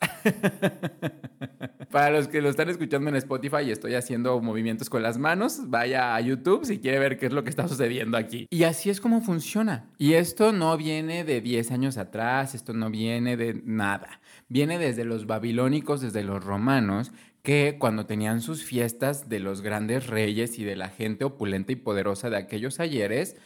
Para 1.90 2.10
los 2.10 2.28
que 2.28 2.42
lo 2.42 2.50
están 2.50 2.68
escuchando 2.68 3.08
en 3.08 3.16
Spotify 3.16 3.62
y 3.64 3.70
estoy 3.70 3.94
haciendo 3.94 4.38
movimientos 4.42 4.90
con 4.90 5.02
las 5.02 5.16
manos, 5.16 5.70
vaya 5.70 6.14
a 6.14 6.20
YouTube 6.20 6.66
si 6.66 6.80
quiere 6.80 6.98
ver 6.98 7.18
qué 7.18 7.24
es 7.24 7.32
lo 7.32 7.42
que 7.42 7.48
está 7.48 7.66
sucediendo 7.66 8.18
aquí. 8.18 8.46
Y 8.50 8.64
así 8.64 8.90
es 8.90 9.00
como 9.00 9.22
funciona. 9.22 9.88
Y 9.96 10.12
esto 10.12 10.52
no 10.52 10.76
viene 10.76 11.24
de 11.24 11.40
10 11.40 11.70
años 11.70 11.96
atrás, 11.96 12.54
esto 12.54 12.74
no 12.74 12.90
viene 12.90 13.38
de 13.38 13.62
nada. 13.64 14.20
Viene 14.48 14.78
desde 14.78 15.06
los 15.06 15.26
babilónicos, 15.26 16.02
desde 16.02 16.22
los 16.22 16.44
romanos, 16.44 17.10
que 17.42 17.76
cuando 17.78 18.06
tenían 18.06 18.40
sus 18.40 18.64
fiestas 18.64 19.28
de 19.28 19.40
los 19.40 19.62
grandes 19.62 20.06
reyes 20.06 20.58
y 20.58 20.64
de 20.64 20.76
la 20.76 20.88
gente 20.88 21.24
opulenta 21.24 21.72
y 21.72 21.76
poderosa 21.76 22.30
de 22.30 22.36
aquellos 22.36 22.80
ayeres, 22.80 23.36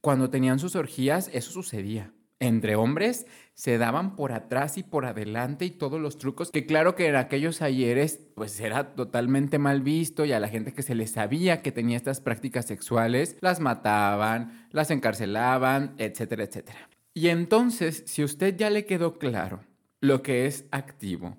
cuando 0.00 0.30
tenían 0.30 0.58
sus 0.58 0.76
orgías, 0.76 1.30
eso 1.32 1.50
sucedía. 1.50 2.12
Entre 2.40 2.76
hombres 2.76 3.26
se 3.54 3.78
daban 3.78 4.14
por 4.14 4.30
atrás 4.30 4.78
y 4.78 4.84
por 4.84 5.06
adelante 5.06 5.64
y 5.64 5.70
todos 5.70 6.00
los 6.00 6.18
trucos 6.18 6.52
que 6.52 6.66
claro 6.66 6.94
que 6.94 7.08
en 7.08 7.16
aquellos 7.16 7.62
ayeres 7.62 8.20
pues 8.36 8.60
era 8.60 8.94
totalmente 8.94 9.58
mal 9.58 9.82
visto 9.82 10.24
y 10.24 10.30
a 10.30 10.38
la 10.38 10.46
gente 10.46 10.72
que 10.72 10.84
se 10.84 10.94
les 10.94 11.10
sabía 11.10 11.62
que 11.62 11.72
tenía 11.72 11.96
estas 11.96 12.20
prácticas 12.20 12.66
sexuales 12.66 13.36
las 13.40 13.58
mataban, 13.58 14.68
las 14.70 14.92
encarcelaban, 14.92 15.94
etcétera, 15.98 16.44
etcétera. 16.44 16.88
Y 17.12 17.30
entonces, 17.30 18.04
si 18.06 18.22
usted 18.22 18.56
ya 18.56 18.70
le 18.70 18.84
quedó 18.84 19.18
claro 19.18 19.64
lo 20.00 20.22
que 20.22 20.46
es 20.46 20.66
activo, 20.70 21.36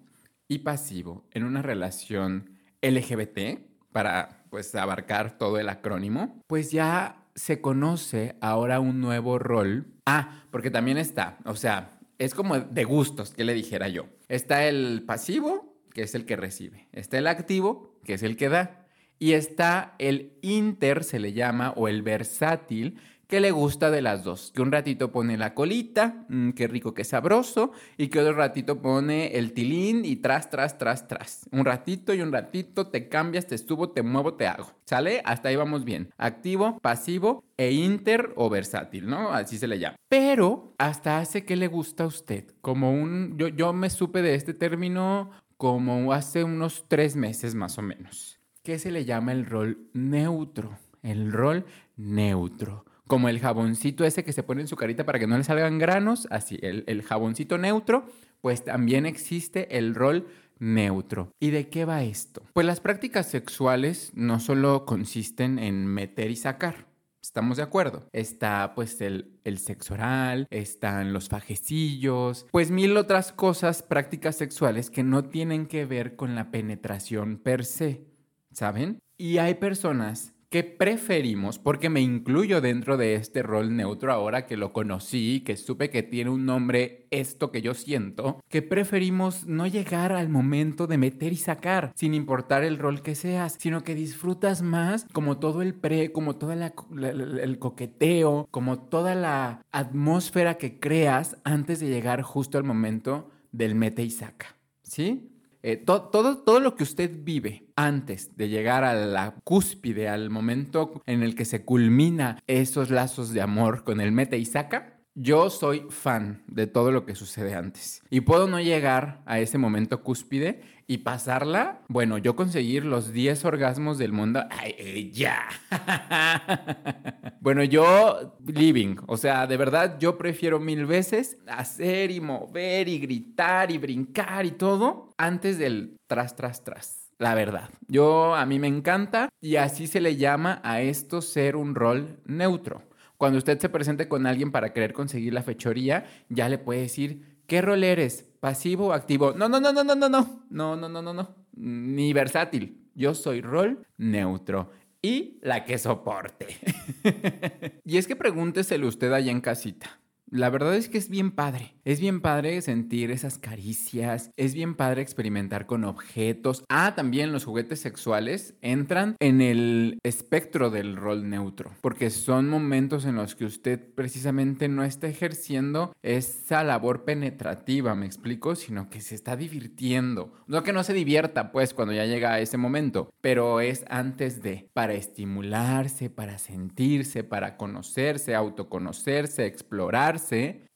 y 0.49 0.59
pasivo 0.59 1.23
en 1.31 1.45
una 1.45 1.61
relación 1.61 2.57
LGBT, 2.81 3.61
para 3.93 4.43
pues 4.49 4.75
abarcar 4.75 5.37
todo 5.37 5.59
el 5.59 5.69
acrónimo, 5.69 6.41
pues 6.47 6.71
ya 6.71 7.23
se 7.35 7.61
conoce 7.61 8.35
ahora 8.41 8.79
un 8.79 8.99
nuevo 8.99 9.39
rol. 9.39 9.87
Ah, 10.05 10.43
porque 10.51 10.71
también 10.71 10.97
está, 10.97 11.37
o 11.45 11.55
sea, 11.55 11.99
es 12.17 12.33
como 12.33 12.59
de 12.59 12.83
gustos, 12.83 13.33
que 13.33 13.45
le 13.45 13.53
dijera 13.53 13.87
yo. 13.87 14.07
Está 14.27 14.65
el 14.65 15.03
pasivo, 15.05 15.77
que 15.93 16.01
es 16.03 16.15
el 16.15 16.25
que 16.25 16.35
recibe. 16.35 16.89
Está 16.91 17.17
el 17.17 17.27
activo, 17.27 17.99
que 18.03 18.15
es 18.15 18.23
el 18.23 18.35
que 18.35 18.49
da. 18.49 18.87
Y 19.19 19.33
está 19.33 19.95
el 19.99 20.37
inter, 20.41 21.03
se 21.03 21.19
le 21.19 21.33
llama, 21.33 21.73
o 21.75 21.87
el 21.87 22.01
versátil, 22.01 22.99
que 23.29 23.39
le 23.39 23.51
gusta 23.51 23.91
de 23.91 24.01
las 24.01 24.23
dos. 24.23 24.51
Que 24.55 24.63
un 24.63 24.71
ratito 24.71 25.11
pone 25.11 25.37
la 25.37 25.53
colita, 25.53 26.25
mm, 26.29 26.49
qué 26.49 26.67
rico, 26.67 26.95
qué 26.95 27.03
sabroso, 27.03 27.71
y 27.95 28.07
que 28.07 28.19
otro 28.19 28.33
ratito 28.33 28.81
pone 28.81 29.37
el 29.37 29.53
tilín 29.53 30.03
y 30.03 30.15
tras, 30.15 30.49
tras, 30.49 30.79
tras, 30.79 31.07
tras. 31.07 31.47
Un 31.51 31.63
ratito 31.63 32.11
y 32.15 32.21
un 32.21 32.31
ratito 32.31 32.87
te 32.87 33.07
cambias, 33.07 33.45
te 33.45 33.53
estuvo, 33.53 33.91
te 33.91 34.01
muevo, 34.01 34.33
te 34.33 34.47
hago. 34.47 34.71
¿Sale? 34.85 35.21
Hasta 35.25 35.49
ahí 35.49 35.55
vamos 35.55 35.85
bien. 35.85 36.09
Activo, 36.17 36.79
pasivo 36.79 37.43
e 37.55 37.71
inter 37.71 38.33
o 38.35 38.49
versátil, 38.49 39.07
¿no? 39.07 39.29
Así 39.31 39.59
se 39.59 39.67
le 39.67 39.77
llama. 39.77 39.95
Pero 40.09 40.73
hasta 40.79 41.19
hace 41.19 41.45
que 41.45 41.55
le 41.55 41.67
gusta 41.67 42.05
a 42.05 42.07
usted. 42.07 42.45
Como 42.61 42.91
un, 42.91 43.37
yo, 43.37 43.49
yo 43.49 43.73
me 43.73 43.91
supe 43.91 44.23
de 44.23 44.33
este 44.33 44.55
término 44.55 45.29
como 45.55 46.13
hace 46.13 46.43
unos 46.43 46.85
tres 46.87 47.15
meses 47.15 47.53
más 47.53 47.77
o 47.77 47.83
menos. 47.83 48.39
¿Qué 48.63 48.79
se 48.79 48.89
le 48.89 49.05
llama 49.05 49.33
el 49.33 49.45
rol 49.45 49.87
neutro. 49.93 50.79
El 51.03 51.31
rol 51.31 51.65
neutro 51.95 52.85
como 53.09 53.27
el 53.27 53.39
jaboncito 53.39 54.05
ese 54.05 54.23
que 54.23 54.33
se 54.33 54.43
pone 54.43 54.61
en 54.61 54.67
su 54.67 54.75
carita 54.75 55.03
para 55.03 55.17
que 55.17 55.25
no 55.25 55.35
le 55.35 55.43
salgan 55.43 55.79
granos, 55.79 56.27
así, 56.29 56.59
el, 56.61 57.01
jaboncito 57.01 57.57
neutro, 57.57 58.05
pues 58.39 58.63
también 58.63 59.07
existe 59.07 59.79
el 59.79 59.95
rol 59.95 60.27
neutro. 60.59 61.31
¿Y 61.39 61.49
de 61.49 61.69
qué 61.69 61.85
va 61.85 62.03
esto? 62.03 62.43
Pues 62.53 62.67
las 62.67 62.79
prácticas 62.79 63.25
sexuales 63.25 64.11
no 64.13 64.39
solo 64.39 64.85
consisten 64.85 65.57
en 65.57 65.87
meter 65.87 66.29
y 66.29 66.35
sacar. 66.35 66.85
¿Estamos 67.19 67.57
de 67.57 67.63
acuerdo? 67.63 68.07
Está 68.13 68.73
pues 68.75 69.01
el, 69.01 69.39
el, 69.43 69.57
sexo 69.57 69.95
oral, 69.95 70.45
están 70.51 71.11
los 71.11 71.29
fajecillos, 71.29 72.45
pues 72.51 72.69
mil 72.69 72.95
otras 72.95 73.31
cosas, 73.31 73.81
prácticas 73.81 74.35
sexuales 74.35 74.91
que 74.91 75.01
no 75.01 75.25
tienen 75.25 75.65
que 75.65 75.85
ver 75.85 76.15
con 76.15 76.35
la 76.35 76.51
penetración 76.51 77.39
per 77.39 77.65
se, 77.65 78.05
¿saben? 78.51 78.99
Y 79.17 79.39
hay 79.39 79.55
personas 79.55 80.35
¿Qué 80.49 80.63
preferimos? 80.63 81.59
Porque 81.59 81.91
me 81.91 82.01
incluyo 82.01 82.59
dentro 82.59 82.97
de 82.97 83.13
este 83.13 83.43
rol 83.43 83.75
neutro 83.75 84.11
ahora 84.11 84.47
que 84.47 84.57
lo 84.57 84.73
conocí, 84.73 85.41
que 85.45 85.55
supe 85.55 85.91
que 85.91 86.01
tiene 86.01 86.31
un 86.31 86.47
nombre 86.47 87.05
esto 87.11 87.51
que 87.51 87.61
yo 87.61 87.75
siento, 87.75 88.41
que 88.49 88.63
preferimos 88.63 89.45
no 89.45 89.67
llegar 89.67 90.11
al 90.11 90.27
momento 90.27 90.87
de 90.87 90.97
meter 90.97 91.33
y 91.33 91.35
sacar, 91.35 91.93
sin 91.95 92.15
importar 92.15 92.63
el 92.63 92.79
rol 92.79 93.03
que 93.03 93.13
seas, 93.13 93.57
sino 93.59 93.83
que 93.83 93.93
disfrutas 93.93 94.63
más 94.63 95.05
como 95.13 95.37
todo 95.37 95.61
el 95.61 95.75
pre, 95.75 96.11
como 96.11 96.37
todo 96.37 96.53
el 96.53 97.59
coqueteo, 97.59 98.47
como 98.49 98.79
toda 98.79 99.13
la 99.13 99.61
atmósfera 99.71 100.57
que 100.57 100.79
creas 100.79 101.37
antes 101.43 101.79
de 101.79 101.89
llegar 101.89 102.23
justo 102.23 102.57
al 102.57 102.63
momento 102.63 103.29
del 103.51 103.75
mete 103.75 104.01
y 104.01 104.09
saca, 104.09 104.55
¿sí? 104.81 105.29
Eh, 105.61 105.75
todo, 105.75 106.37
todo 106.37 106.59
lo 106.59 106.75
que 106.75 106.83
usted 106.83 107.11
vive 107.23 107.65
antes 107.75 108.35
de 108.37 108.47
llegar 108.47 108.85
a 108.85 108.93
la 108.93 109.35
cúspide, 109.43 110.07
al 110.07 110.29
momento 110.29 111.01
en 111.05 111.21
el 111.21 111.35
que 111.35 111.43
se 111.43 111.65
culmina 111.65 112.41
esos 112.47 112.89
lazos 112.89 113.33
de 113.33 113.41
amor 113.41 113.83
con 113.83 113.99
el 113.99 114.11
mete 114.13 114.37
y 114.37 114.45
saca, 114.45 114.98
yo 115.21 115.49
soy 115.49 115.85
fan 115.89 116.43
de 116.47 116.65
todo 116.65 116.91
lo 116.91 117.05
que 117.05 117.13
sucede 117.13 117.53
antes. 117.53 118.01
Y 118.09 118.21
puedo 118.21 118.47
no 118.47 118.61
llegar 118.61 119.21
a 119.25 119.39
ese 119.39 119.57
momento 119.57 120.01
cúspide 120.01 120.61
y 120.87 120.99
pasarla, 120.99 121.81
bueno, 121.89 122.17
yo 122.17 122.37
conseguir 122.37 122.85
los 122.85 123.11
10 123.11 123.43
orgasmos 123.43 123.97
del 123.97 124.13
mundo. 124.13 124.45
¡Ay, 124.49 125.11
ya! 125.13 125.49
bueno, 127.41 127.63
yo 127.65 128.37
living, 128.47 128.95
o 129.07 129.17
sea, 129.17 129.45
de 129.45 129.57
verdad 129.57 129.99
yo 129.99 130.17
prefiero 130.17 130.59
mil 130.59 130.85
veces 130.85 131.37
hacer 131.47 132.11
y 132.11 132.21
mover 132.21 132.87
y 132.87 132.99
gritar 132.99 133.71
y 133.71 133.77
brincar 133.77 134.45
y 134.45 134.51
todo 134.51 135.09
antes 135.17 135.57
del 135.57 135.97
tras, 136.07 136.35
tras, 136.35 136.63
tras. 136.63 137.11
La 137.17 137.35
verdad, 137.35 137.69
yo 137.89 138.33
a 138.33 138.45
mí 138.45 138.57
me 138.57 138.67
encanta 138.67 139.27
y 139.41 139.57
así 139.57 139.87
se 139.87 139.99
le 139.99 140.15
llama 140.15 140.61
a 140.63 140.79
esto 140.79 141.21
ser 141.21 141.57
un 141.57 141.75
rol 141.75 142.21
neutro. 142.23 142.88
Cuando 143.19 143.37
usted 143.37 143.59
se 143.59 143.67
presente 143.67 144.07
con 144.07 144.25
alguien 144.25 144.49
para 144.49 144.71
querer 144.71 144.93
conseguir 144.93 145.33
la 145.33 145.43
fechoría, 145.43 146.05
ya 146.29 146.47
le 146.47 146.57
puede 146.57 146.79
decir, 146.79 147.41
¿qué 147.47 147.61
rol 147.61 147.83
eres? 147.83 148.23
¿Pasivo 148.39 148.87
o 148.87 148.93
activo? 148.93 149.33
No, 149.33 149.49
no, 149.49 149.59
no, 149.59 149.73
no, 149.73 149.83
no, 149.83 149.93
no, 149.93 150.07
no, 150.07 150.45
no, 150.49 150.77
no, 150.77 150.87
no, 150.87 151.01
no, 151.01 151.13
no, 151.13 151.35
ni 151.51 152.13
versátil. 152.13 152.87
Yo 152.95 153.13
soy 153.13 153.41
rol 153.41 153.85
neutro 153.97 154.71
y 155.01 155.37
la 155.41 155.65
que 155.65 155.77
soporte. 155.77 156.59
y 157.83 157.97
es 157.97 158.07
que 158.07 158.15
pregúnteselo 158.15 158.87
usted 158.87 159.11
allá 159.11 159.31
en 159.31 159.41
casita. 159.41 159.98
La 160.31 160.51
verdad 160.51 160.75
es 160.75 160.89
que 160.89 160.99
es 160.99 161.09
bien 161.09 161.31
padre. 161.31 161.73
Es 161.85 161.99
bien 161.99 162.21
padre 162.21 162.61
sentir 162.61 163.09
esas 163.09 163.39
caricias. 163.39 164.29
Es 164.37 164.53
bien 164.53 164.75
padre 164.75 165.01
experimentar 165.01 165.65
con 165.65 165.83
objetos. 165.83 166.63
Ah, 166.69 166.93
también 166.95 167.31
los 167.31 167.45
juguetes 167.45 167.79
sexuales 167.79 168.53
entran 168.61 169.15
en 169.19 169.41
el 169.41 169.97
espectro 170.03 170.69
del 170.69 170.97
rol 170.97 171.29
neutro. 171.29 171.71
Porque 171.81 172.11
son 172.11 172.47
momentos 172.47 173.05
en 173.05 173.15
los 173.15 173.35
que 173.35 173.45
usted 173.45 173.79
precisamente 173.95 174.67
no 174.67 174.83
está 174.83 175.07
ejerciendo 175.07 175.93
esa 176.03 176.63
labor 176.63 177.05
penetrativa, 177.05 177.95
me 177.95 178.05
explico, 178.05 178.55
sino 178.55 178.89
que 178.89 179.01
se 179.01 179.15
está 179.15 179.35
divirtiendo. 179.35 180.31
No 180.45 180.61
que 180.61 180.73
no 180.73 180.83
se 180.83 180.93
divierta, 180.93 181.51
pues, 181.51 181.73
cuando 181.73 181.93
ya 181.93 182.05
llega 182.05 182.33
a 182.33 182.39
ese 182.39 182.57
momento. 182.57 183.09
Pero 183.21 183.61
es 183.61 183.83
antes 183.89 184.43
de, 184.43 184.69
para 184.73 184.93
estimularse, 184.93 186.11
para 186.11 186.37
sentirse, 186.37 187.23
para 187.23 187.57
conocerse, 187.57 188.35
autoconocerse, 188.35 189.47
explorar 189.47 190.18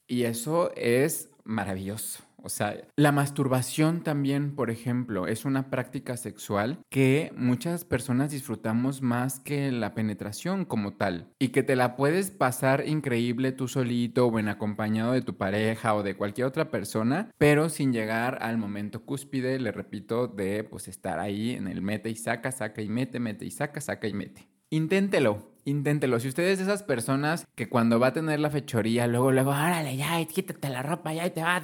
y 0.06 0.24
eso 0.24 0.72
es 0.76 1.30
maravilloso. 1.44 2.22
O 2.44 2.50
sea, 2.50 2.76
la 2.96 3.10
masturbación 3.10 4.02
también, 4.02 4.54
por 4.54 4.70
ejemplo, 4.70 5.26
es 5.26 5.46
una 5.46 5.70
práctica 5.70 6.18
sexual 6.18 6.78
que 6.90 7.32
muchas 7.34 7.86
personas 7.86 8.32
disfrutamos 8.32 9.00
más 9.00 9.40
que 9.40 9.72
la 9.72 9.94
penetración 9.94 10.66
como 10.66 10.92
tal. 10.92 11.32
Y 11.38 11.48
que 11.48 11.62
te 11.62 11.74
la 11.74 11.96
puedes 11.96 12.30
pasar 12.30 12.86
increíble 12.86 13.52
tú 13.52 13.66
solito 13.66 14.26
o 14.26 14.38
en 14.38 14.48
acompañado 14.48 15.12
de 15.12 15.22
tu 15.22 15.38
pareja 15.38 15.94
o 15.94 16.02
de 16.02 16.16
cualquier 16.16 16.46
otra 16.46 16.70
persona, 16.70 17.30
pero 17.38 17.70
sin 17.70 17.94
llegar 17.94 18.36
al 18.42 18.58
momento 18.58 19.06
cúspide, 19.06 19.58
le 19.58 19.72
repito, 19.72 20.28
de 20.28 20.64
pues 20.64 20.86
estar 20.86 21.20
ahí 21.20 21.52
en 21.52 21.66
el 21.66 21.80
mete 21.80 22.10
y 22.10 22.14
saca, 22.14 22.52
saca 22.52 22.82
y 22.82 22.90
mete, 22.90 23.20
mete 23.20 23.46
y 23.46 23.50
saca, 23.52 23.80
saca 23.80 24.06
y 24.06 24.12
mete. 24.12 24.46
Inténtelo, 24.68 25.53
inténtelo. 25.64 26.20
Si 26.20 26.28
usted 26.28 26.44
es 26.44 26.58
de 26.58 26.64
esas 26.64 26.82
personas 26.82 27.46
que 27.54 27.68
cuando 27.68 27.98
va 27.98 28.08
a 28.08 28.12
tener 28.12 28.40
la 28.40 28.50
fechoría, 28.50 29.06
luego, 29.06 29.32
luego, 29.32 29.50
órale, 29.50 29.96
ya, 29.96 30.24
quítate 30.26 30.68
la 30.68 30.82
ropa, 30.82 31.12
ya, 31.12 31.26
y 31.26 31.30
te 31.30 31.42
va. 31.42 31.60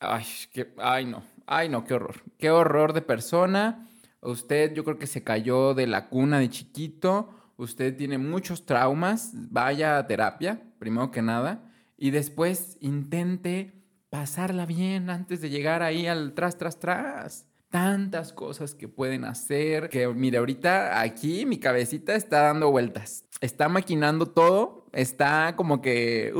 Ay, 0.00 0.24
que, 0.52 0.74
ay, 0.78 1.06
no, 1.06 1.22
ay, 1.46 1.68
no, 1.68 1.84
qué 1.84 1.94
horror. 1.94 2.22
Qué 2.38 2.50
horror 2.50 2.92
de 2.92 3.02
persona. 3.02 3.88
Usted, 4.20 4.72
yo 4.74 4.84
creo 4.84 4.98
que 4.98 5.06
se 5.06 5.22
cayó 5.22 5.74
de 5.74 5.86
la 5.86 6.08
cuna 6.08 6.38
de 6.38 6.50
chiquito. 6.50 7.30
Usted 7.56 7.96
tiene 7.96 8.18
muchos 8.18 8.66
traumas. 8.66 9.30
Vaya 9.50 9.98
a 9.98 10.06
terapia, 10.06 10.62
primero 10.78 11.10
que 11.10 11.22
nada. 11.22 11.70
Y 11.96 12.10
después 12.10 12.76
intente 12.80 13.72
pasarla 14.10 14.66
bien 14.66 15.10
antes 15.10 15.40
de 15.40 15.50
llegar 15.50 15.82
ahí 15.82 16.06
al 16.06 16.34
tras, 16.34 16.58
tras, 16.58 16.78
tras 16.78 17.46
tantas 17.76 18.32
cosas 18.32 18.74
que 18.74 18.88
pueden 18.88 19.26
hacer, 19.26 19.90
que 19.90 20.08
mire, 20.08 20.38
ahorita 20.38 20.98
aquí 20.98 21.44
mi 21.44 21.58
cabecita 21.58 22.14
está 22.14 22.44
dando 22.44 22.70
vueltas, 22.70 23.26
está 23.42 23.68
maquinando 23.68 24.24
todo, 24.24 24.86
está 24.94 25.56
como 25.56 25.82
que, 25.82 26.32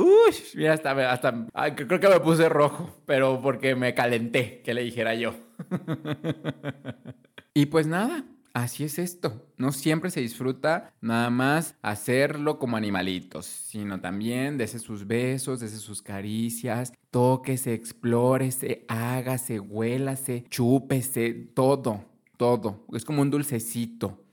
mira, 0.55 0.73
hasta, 0.73 1.11
hasta 1.11 1.45
creo 1.75 1.99
que 1.99 2.09
me 2.09 2.19
puse 2.21 2.49
rojo, 2.49 2.89
pero 3.05 3.39
porque 3.39 3.75
me 3.75 3.93
calenté, 3.93 4.63
que 4.63 4.73
le 4.73 4.81
dijera 4.81 5.13
yo. 5.13 5.35
y 7.53 7.67
pues 7.67 7.85
nada, 7.85 8.23
Así 8.57 8.83
es 8.85 8.97
esto. 8.97 9.45
No 9.57 9.71
siempre 9.71 10.09
se 10.09 10.19
disfruta 10.19 10.91
nada 10.99 11.29
más 11.29 11.75
hacerlo 11.83 12.57
como 12.57 12.75
animalitos, 12.75 13.45
sino 13.45 14.01
también 14.01 14.57
desde 14.57 14.79
sus 14.79 15.05
besos, 15.05 15.59
desde 15.59 15.77
sus 15.77 16.01
caricias, 16.01 16.91
tóquese, 17.11 17.75
explórese, 17.75 18.83
hágase, 18.87 19.59
huélase, 19.59 20.45
chúpese, 20.49 21.33
todo, 21.53 22.05
todo. 22.35 22.87
Es 22.93 23.05
como 23.05 23.21
un 23.21 23.29
dulcecito. 23.29 24.25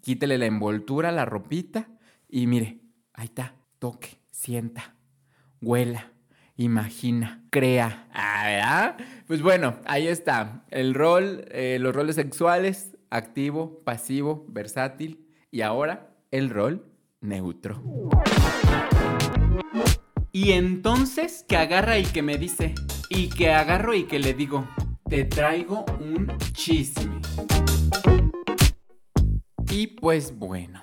Quítele 0.00 0.38
la 0.38 0.46
envoltura, 0.46 1.12
la 1.12 1.26
ropita 1.26 1.90
y 2.26 2.46
mire, 2.46 2.80
ahí 3.12 3.26
está, 3.26 3.54
toque, 3.78 4.18
sienta, 4.30 4.96
huela 5.60 6.10
imagina, 6.58 7.44
crea. 7.50 8.08
Ah. 8.12 8.96
Pues 9.26 9.42
bueno, 9.42 9.78
ahí 9.86 10.08
está. 10.08 10.64
El 10.70 10.92
rol, 10.92 11.44
eh, 11.50 11.78
los 11.80 11.94
roles 11.94 12.16
sexuales 12.16 12.97
activo, 13.10 13.82
pasivo, 13.84 14.44
versátil 14.48 15.26
y 15.50 15.62
ahora 15.62 16.14
el 16.30 16.50
rol 16.50 16.84
neutro. 17.20 17.82
Y 20.32 20.52
entonces 20.52 21.44
que 21.48 21.56
agarra 21.56 21.98
y 21.98 22.04
que 22.04 22.22
me 22.22 22.38
dice, 22.38 22.74
y 23.10 23.28
que 23.28 23.50
agarro 23.50 23.94
y 23.94 24.04
que 24.04 24.18
le 24.18 24.34
digo, 24.34 24.68
te 25.08 25.24
traigo 25.24 25.84
un 26.00 26.30
chisme. 26.52 27.20
Y 29.70 29.86
pues 29.88 30.38
bueno, 30.38 30.82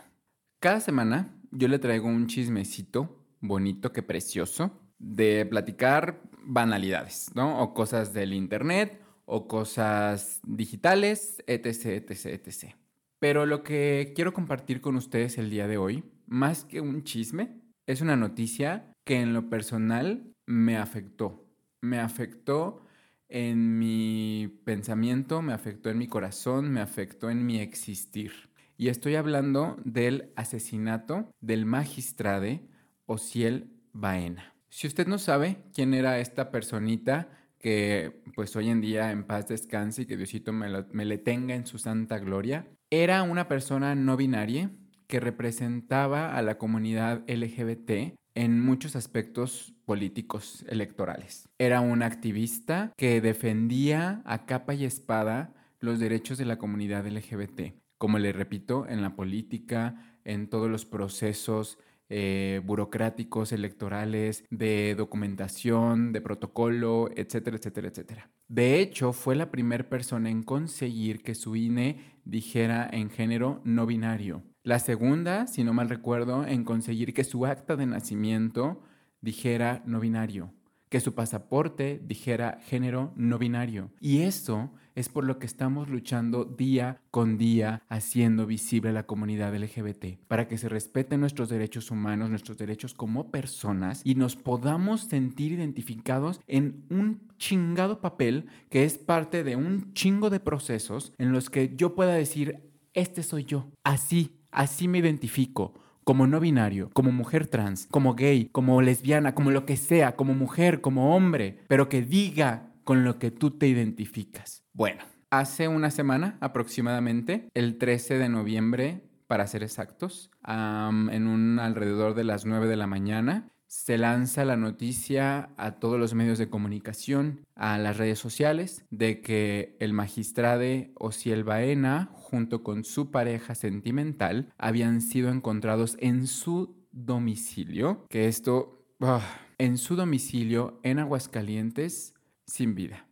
cada 0.60 0.80
semana 0.80 1.36
yo 1.52 1.68
le 1.68 1.80
traigo 1.80 2.08
un 2.08 2.28
chismecito 2.28 3.24
bonito 3.40 3.92
que 3.92 4.04
precioso 4.04 4.72
de 4.98 5.46
platicar 5.46 6.22
banalidades, 6.44 7.32
¿no? 7.36 7.62
O 7.62 7.74
cosas 7.74 8.14
del 8.14 8.34
internet 8.34 9.02
o 9.26 9.48
cosas 9.48 10.40
digitales, 10.46 11.44
etc, 11.48 11.86
etc, 12.10 12.26
etc. 12.26 12.76
Pero 13.20 13.46
lo 13.46 13.64
que 13.64 14.14
quiero 14.16 14.34
compartir 14.34 14.82
con 14.82 14.96
ustedes 14.96 15.38
el 15.38 15.50
día 15.50 15.68
de 15.68 15.78
hoy, 15.78 16.04
más 16.28 16.64
que 16.64 16.82
un 16.82 17.04
chisme, 17.04 17.62
es 17.88 18.02
una 18.02 18.16
noticia 18.16 18.94
que 19.04 19.20
en 19.22 19.34
lo 19.34 19.50
personal 19.50 20.34
me 20.46 20.78
afectó. 20.78 21.46
Me 21.82 22.00
afectó 22.00 22.86
en 23.30 23.78
mi 23.78 24.60
pensamiento, 24.64 25.42
me 25.42 25.54
afectó 25.54 25.90
en 25.90 25.98
mi 25.98 26.08
corazón, 26.08 26.72
me 26.72 26.82
afectó 26.82 27.30
en 27.30 27.46
mi 27.46 27.60
existir. 27.60 28.32
Y 28.78 28.90
estoy 28.90 29.16
hablando 29.16 29.78
del 29.86 30.32
asesinato 30.36 31.30
del 31.40 31.66
magistrade 31.66 32.68
Ociel 33.06 33.72
Baena. 33.94 34.54
Si 34.70 34.88
usted 34.88 35.08
no 35.08 35.18
sabe 35.18 35.58
quién 35.74 35.94
era 35.94 36.20
esta 36.20 36.52
personita, 36.52 37.30
que 37.66 38.22
pues 38.36 38.56
hoy 38.56 38.70
en 38.70 38.80
día 38.80 39.10
en 39.10 39.24
paz 39.24 39.48
descanse 39.48 40.04
y 40.04 40.06
que 40.06 40.18
Diosito 40.18 40.54
me, 40.54 40.70
le 40.70 41.18
tenga 41.18 41.56
en 41.56 41.66
su 41.66 41.80
santa 41.80 42.20
gloria, 42.20 42.68
era 42.92 43.24
una 43.24 43.48
persona 43.48 43.96
no 43.96 44.18
binaria 44.18 44.70
que 45.08 45.20
representaba 45.20 46.36
a 46.36 46.44
la 46.44 46.60
comunidad 46.60 47.24
LGBT 47.28 48.20
en 48.36 48.62
muchos 48.62 48.96
aspectos 48.96 49.74
políticos 49.84 50.64
electorales. 50.70 51.50
Era 51.58 51.82
un 51.82 52.04
activista 52.04 52.94
que 52.98 53.20
defendía 53.20 54.22
a 54.26 54.46
capa 54.46 54.76
y 54.76 54.86
espada 54.86 55.56
los 55.80 55.98
derechos 55.98 56.38
de 56.38 56.46
la 56.46 56.60
comunidad 56.60 57.08
LGBT, 57.08 57.74
como 57.98 58.20
le 58.20 58.32
repito, 58.32 58.86
en 58.88 59.02
la 59.02 59.16
política, 59.16 60.20
en 60.24 60.52
todos 60.52 60.70
los 60.70 60.86
procesos 60.86 61.80
eh, 62.10 62.62
burocráticos, 62.64 63.52
electorales, 63.52 64.44
de 64.50 64.96
documentación, 64.96 66.12
de 66.14 66.22
protocolo, 66.22 67.10
etcétera, 67.16 67.58
etcétera, 67.58 67.88
etcétera. 67.88 68.32
De 68.48 68.80
hecho, 68.80 69.12
fue 69.12 69.36
la 69.36 69.50
primera 69.50 69.90
persona 69.90 70.30
en 70.30 70.44
conseguir 70.44 71.24
que 71.24 71.36
su 71.36 71.56
INE 71.56 72.20
dijera 72.24 72.88
en 72.92 73.10
género 73.10 73.62
no 73.64 73.86
binario. 73.86 74.44
La 74.64 74.80
segunda, 74.80 75.48
si 75.48 75.64
no 75.64 75.74
mal 75.74 75.90
recuerdo, 75.90 76.46
en 76.46 76.64
conseguir 76.64 77.14
que 77.14 77.24
su 77.24 77.46
acta 77.46 77.76
de 77.76 77.86
nacimiento 77.86 78.82
dijera 79.22 79.84
no 79.86 80.00
binario, 80.00 80.54
que 80.90 81.00
su 81.00 81.16
pasaporte 81.16 82.02
dijera 82.04 82.60
género 82.66 83.14
no 83.16 83.38
binario. 83.38 83.92
Y 84.00 84.22
eso 84.22 84.72
es 84.96 85.10
por 85.10 85.26
lo 85.26 85.38
que 85.38 85.46
estamos 85.46 85.90
luchando 85.90 86.46
día 86.46 87.02
con 87.12 87.38
día 87.38 87.84
haciendo 87.90 88.46
visible 88.46 88.90
a 88.90 88.94
la 88.94 89.06
comunidad 89.06 89.56
LGBT, 89.56 90.18
para 90.28 90.48
que 90.48 90.58
se 90.58 90.70
respeten 90.70 91.20
nuestros 91.20 91.50
derechos 91.50 91.92
humanos, 91.92 92.30
nuestros 92.30 92.58
derechos 92.58 92.94
como 92.94 93.30
personas 93.30 94.02
y 94.04 94.16
nos 94.16 94.36
podamos 94.36 95.02
sentir 95.02 95.52
identificados 95.52 96.40
en 96.48 96.86
un 96.90 97.28
chingado 97.38 98.02
papel 98.02 98.46
que 98.70 98.86
es 98.86 98.98
parte 98.98 99.44
de 99.44 99.56
un 99.56 99.94
chingo 99.94 100.30
de 100.30 100.40
procesos 100.40 101.14
en 101.18 101.32
los 101.32 101.50
que 101.50 101.76
yo 101.76 101.96
pueda 101.96 102.14
decir, 102.14 102.72
este 102.94 103.24
soy 103.24 103.44
yo, 103.44 103.68
así, 103.84 104.40
así 104.52 104.88
me 104.88 105.00
identifico 105.00 105.74
como 106.06 106.28
no 106.28 106.40
binario, 106.40 106.92
como 106.94 107.12
mujer 107.12 107.48
trans, 107.48 107.88
como 107.90 108.14
gay, 108.14 108.48
como 108.52 108.82
lesbiana, 108.82 109.34
como 109.34 109.50
lo 109.50 109.66
que 109.66 109.76
sea, 109.76 110.16
como 110.16 110.36
mujer, 110.36 110.80
como 110.80 111.16
hombre, 111.16 111.64
pero 111.68 111.90
que 111.90 112.04
diga 112.04 112.72
con 112.84 113.04
lo 113.04 113.18
que 113.18 113.32
tú 113.32 113.52
te 113.52 113.68
identificas. 113.68 114.65
Bueno, 114.76 115.06
hace 115.30 115.70
una 115.70 115.90
semana 115.90 116.38
aproximadamente, 116.42 117.48
el 117.54 117.78
13 117.78 118.18
de 118.18 118.28
noviembre, 118.28 119.04
para 119.26 119.48
ser 119.48 119.64
exactos, 119.64 120.32
en 120.46 121.28
un 121.28 121.60
alrededor 121.60 122.14
de 122.14 122.26
las 122.26 122.46
9 122.46 122.68
de 122.68 122.76
la 122.76 122.86
mañana, 122.86 123.48
se 123.68 123.98
lanza 123.98 124.44
la 124.44 124.58
noticia 124.58 125.52
a 125.56 125.80
todos 125.80 125.98
los 125.98 126.14
medios 126.14 126.38
de 126.40 126.50
comunicación, 126.50 127.46
a 127.56 127.78
las 127.78 127.96
redes 127.96 128.20
sociales, 128.20 128.84
de 128.90 129.22
que 129.22 129.78
el 129.80 129.94
magistrado 129.94 130.66
Ociel 130.96 131.46
Baena, 131.46 132.10
junto 132.12 132.62
con 132.62 132.84
su 132.84 133.12
pareja 133.12 133.56
sentimental, 133.56 134.52
habían 134.58 135.00
sido 135.00 135.30
encontrados 135.30 135.96
en 136.02 136.28
su 136.28 136.86
domicilio, 136.92 138.06
que 138.10 138.28
esto, 138.28 138.86
ah, 139.00 139.24
en 139.58 139.78
su 139.78 139.96
domicilio 139.96 140.82
en 140.84 141.00
Aguascalientes, 141.00 142.14
sin 142.46 142.76
vida. 142.76 143.08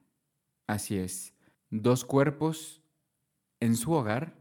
Así 0.68 0.98
es, 0.98 1.33
dos 1.74 2.06
cuerpos 2.06 2.82
en 3.60 3.76
su 3.76 3.92
hogar 3.94 4.36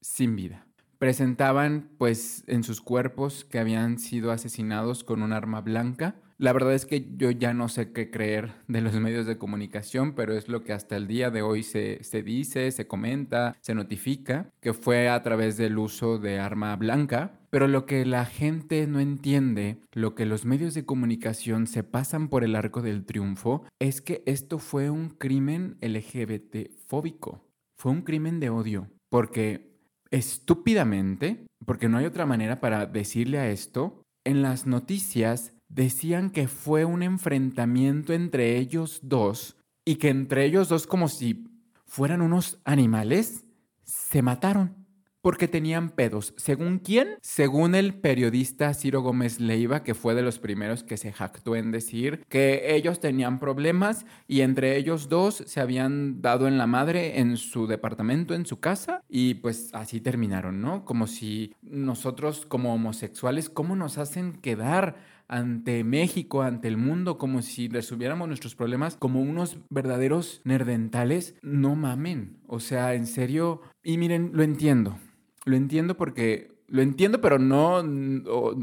sin 0.00 0.34
vida. 0.34 0.66
Presentaban 0.98 1.90
pues 1.98 2.44
en 2.46 2.62
sus 2.62 2.80
cuerpos 2.80 3.44
que 3.44 3.58
habían 3.58 3.98
sido 3.98 4.32
asesinados 4.32 5.04
con 5.04 5.22
un 5.22 5.32
arma 5.32 5.60
blanca. 5.60 6.16
La 6.38 6.52
verdad 6.52 6.74
es 6.74 6.86
que 6.86 7.06
yo 7.16 7.30
ya 7.30 7.52
no 7.52 7.68
sé 7.68 7.92
qué 7.92 8.10
creer 8.10 8.52
de 8.66 8.80
los 8.80 8.94
medios 8.94 9.26
de 9.26 9.36
comunicación, 9.36 10.14
pero 10.14 10.34
es 10.34 10.48
lo 10.48 10.64
que 10.64 10.72
hasta 10.72 10.96
el 10.96 11.06
día 11.06 11.30
de 11.30 11.42
hoy 11.42 11.62
se, 11.62 12.02
se 12.02 12.22
dice, 12.22 12.70
se 12.70 12.86
comenta, 12.86 13.56
se 13.60 13.74
notifica, 13.74 14.50
que 14.60 14.72
fue 14.72 15.08
a 15.08 15.22
través 15.22 15.56
del 15.56 15.78
uso 15.78 16.18
de 16.18 16.40
arma 16.40 16.74
blanca 16.76 17.43
pero 17.54 17.68
lo 17.68 17.86
que 17.86 18.04
la 18.04 18.24
gente 18.24 18.84
no 18.88 18.98
entiende, 18.98 19.78
lo 19.92 20.16
que 20.16 20.26
los 20.26 20.44
medios 20.44 20.74
de 20.74 20.84
comunicación 20.84 21.68
se 21.68 21.84
pasan 21.84 22.28
por 22.28 22.42
el 22.42 22.56
arco 22.56 22.82
del 22.82 23.04
triunfo, 23.04 23.62
es 23.78 24.00
que 24.00 24.24
esto 24.26 24.58
fue 24.58 24.90
un 24.90 25.10
crimen 25.10 25.76
LGBT 25.80 26.76
fóbico. 26.88 27.46
Fue 27.78 27.92
un 27.92 28.02
crimen 28.02 28.40
de 28.40 28.50
odio. 28.50 28.90
Porque 29.08 29.78
estúpidamente, 30.10 31.46
porque 31.64 31.88
no 31.88 31.98
hay 31.98 32.06
otra 32.06 32.26
manera 32.26 32.58
para 32.58 32.86
decirle 32.86 33.38
a 33.38 33.48
esto, 33.48 34.02
en 34.24 34.42
las 34.42 34.66
noticias 34.66 35.52
decían 35.68 36.30
que 36.30 36.48
fue 36.48 36.84
un 36.84 37.04
enfrentamiento 37.04 38.14
entre 38.14 38.58
ellos 38.58 38.98
dos 39.04 39.56
y 39.84 39.94
que 39.94 40.08
entre 40.08 40.44
ellos 40.44 40.68
dos 40.68 40.88
como 40.88 41.06
si 41.06 41.46
fueran 41.86 42.20
unos 42.20 42.58
animales, 42.64 43.44
se 43.84 44.22
mataron 44.22 44.83
porque 45.24 45.48
tenían 45.48 45.88
pedos. 45.88 46.34
¿Según 46.36 46.80
quién? 46.80 47.16
Según 47.22 47.74
el 47.74 47.94
periodista 47.94 48.74
Ciro 48.74 49.00
Gómez 49.00 49.40
Leiva, 49.40 49.82
que 49.82 49.94
fue 49.94 50.14
de 50.14 50.20
los 50.20 50.38
primeros 50.38 50.82
que 50.82 50.98
se 50.98 51.14
jactó 51.14 51.56
en 51.56 51.72
decir 51.72 52.22
que 52.28 52.74
ellos 52.76 53.00
tenían 53.00 53.40
problemas 53.40 54.04
y 54.28 54.42
entre 54.42 54.76
ellos 54.76 55.08
dos 55.08 55.42
se 55.46 55.60
habían 55.60 56.20
dado 56.20 56.46
en 56.46 56.58
la 56.58 56.66
madre 56.66 57.20
en 57.20 57.38
su 57.38 57.66
departamento, 57.66 58.34
en 58.34 58.44
su 58.44 58.60
casa, 58.60 59.00
y 59.08 59.36
pues 59.36 59.70
así 59.72 59.98
terminaron, 59.98 60.60
¿no? 60.60 60.84
Como 60.84 61.06
si 61.06 61.54
nosotros 61.62 62.44
como 62.44 62.74
homosexuales, 62.74 63.48
¿cómo 63.48 63.76
nos 63.76 63.96
hacen 63.96 64.34
quedar? 64.34 65.14
ante 65.26 65.84
México, 65.84 66.42
ante 66.42 66.68
el 66.68 66.76
mundo, 66.76 67.16
como 67.16 67.40
si 67.40 67.68
resolviéramos 67.68 68.28
nuestros 68.28 68.54
problemas 68.54 68.96
como 68.96 69.22
unos 69.22 69.56
verdaderos 69.70 70.42
nerdentales, 70.44 71.34
no 71.40 71.76
mamen. 71.76 72.36
O 72.46 72.60
sea, 72.60 72.92
en 72.92 73.06
serio, 73.06 73.62
y 73.82 73.96
miren, 73.96 74.32
lo 74.34 74.42
entiendo. 74.42 74.98
Lo 75.44 75.56
entiendo 75.56 75.96
porque 75.96 76.54
lo 76.66 76.82
entiendo, 76.82 77.20
pero 77.20 77.38
no 77.38 77.82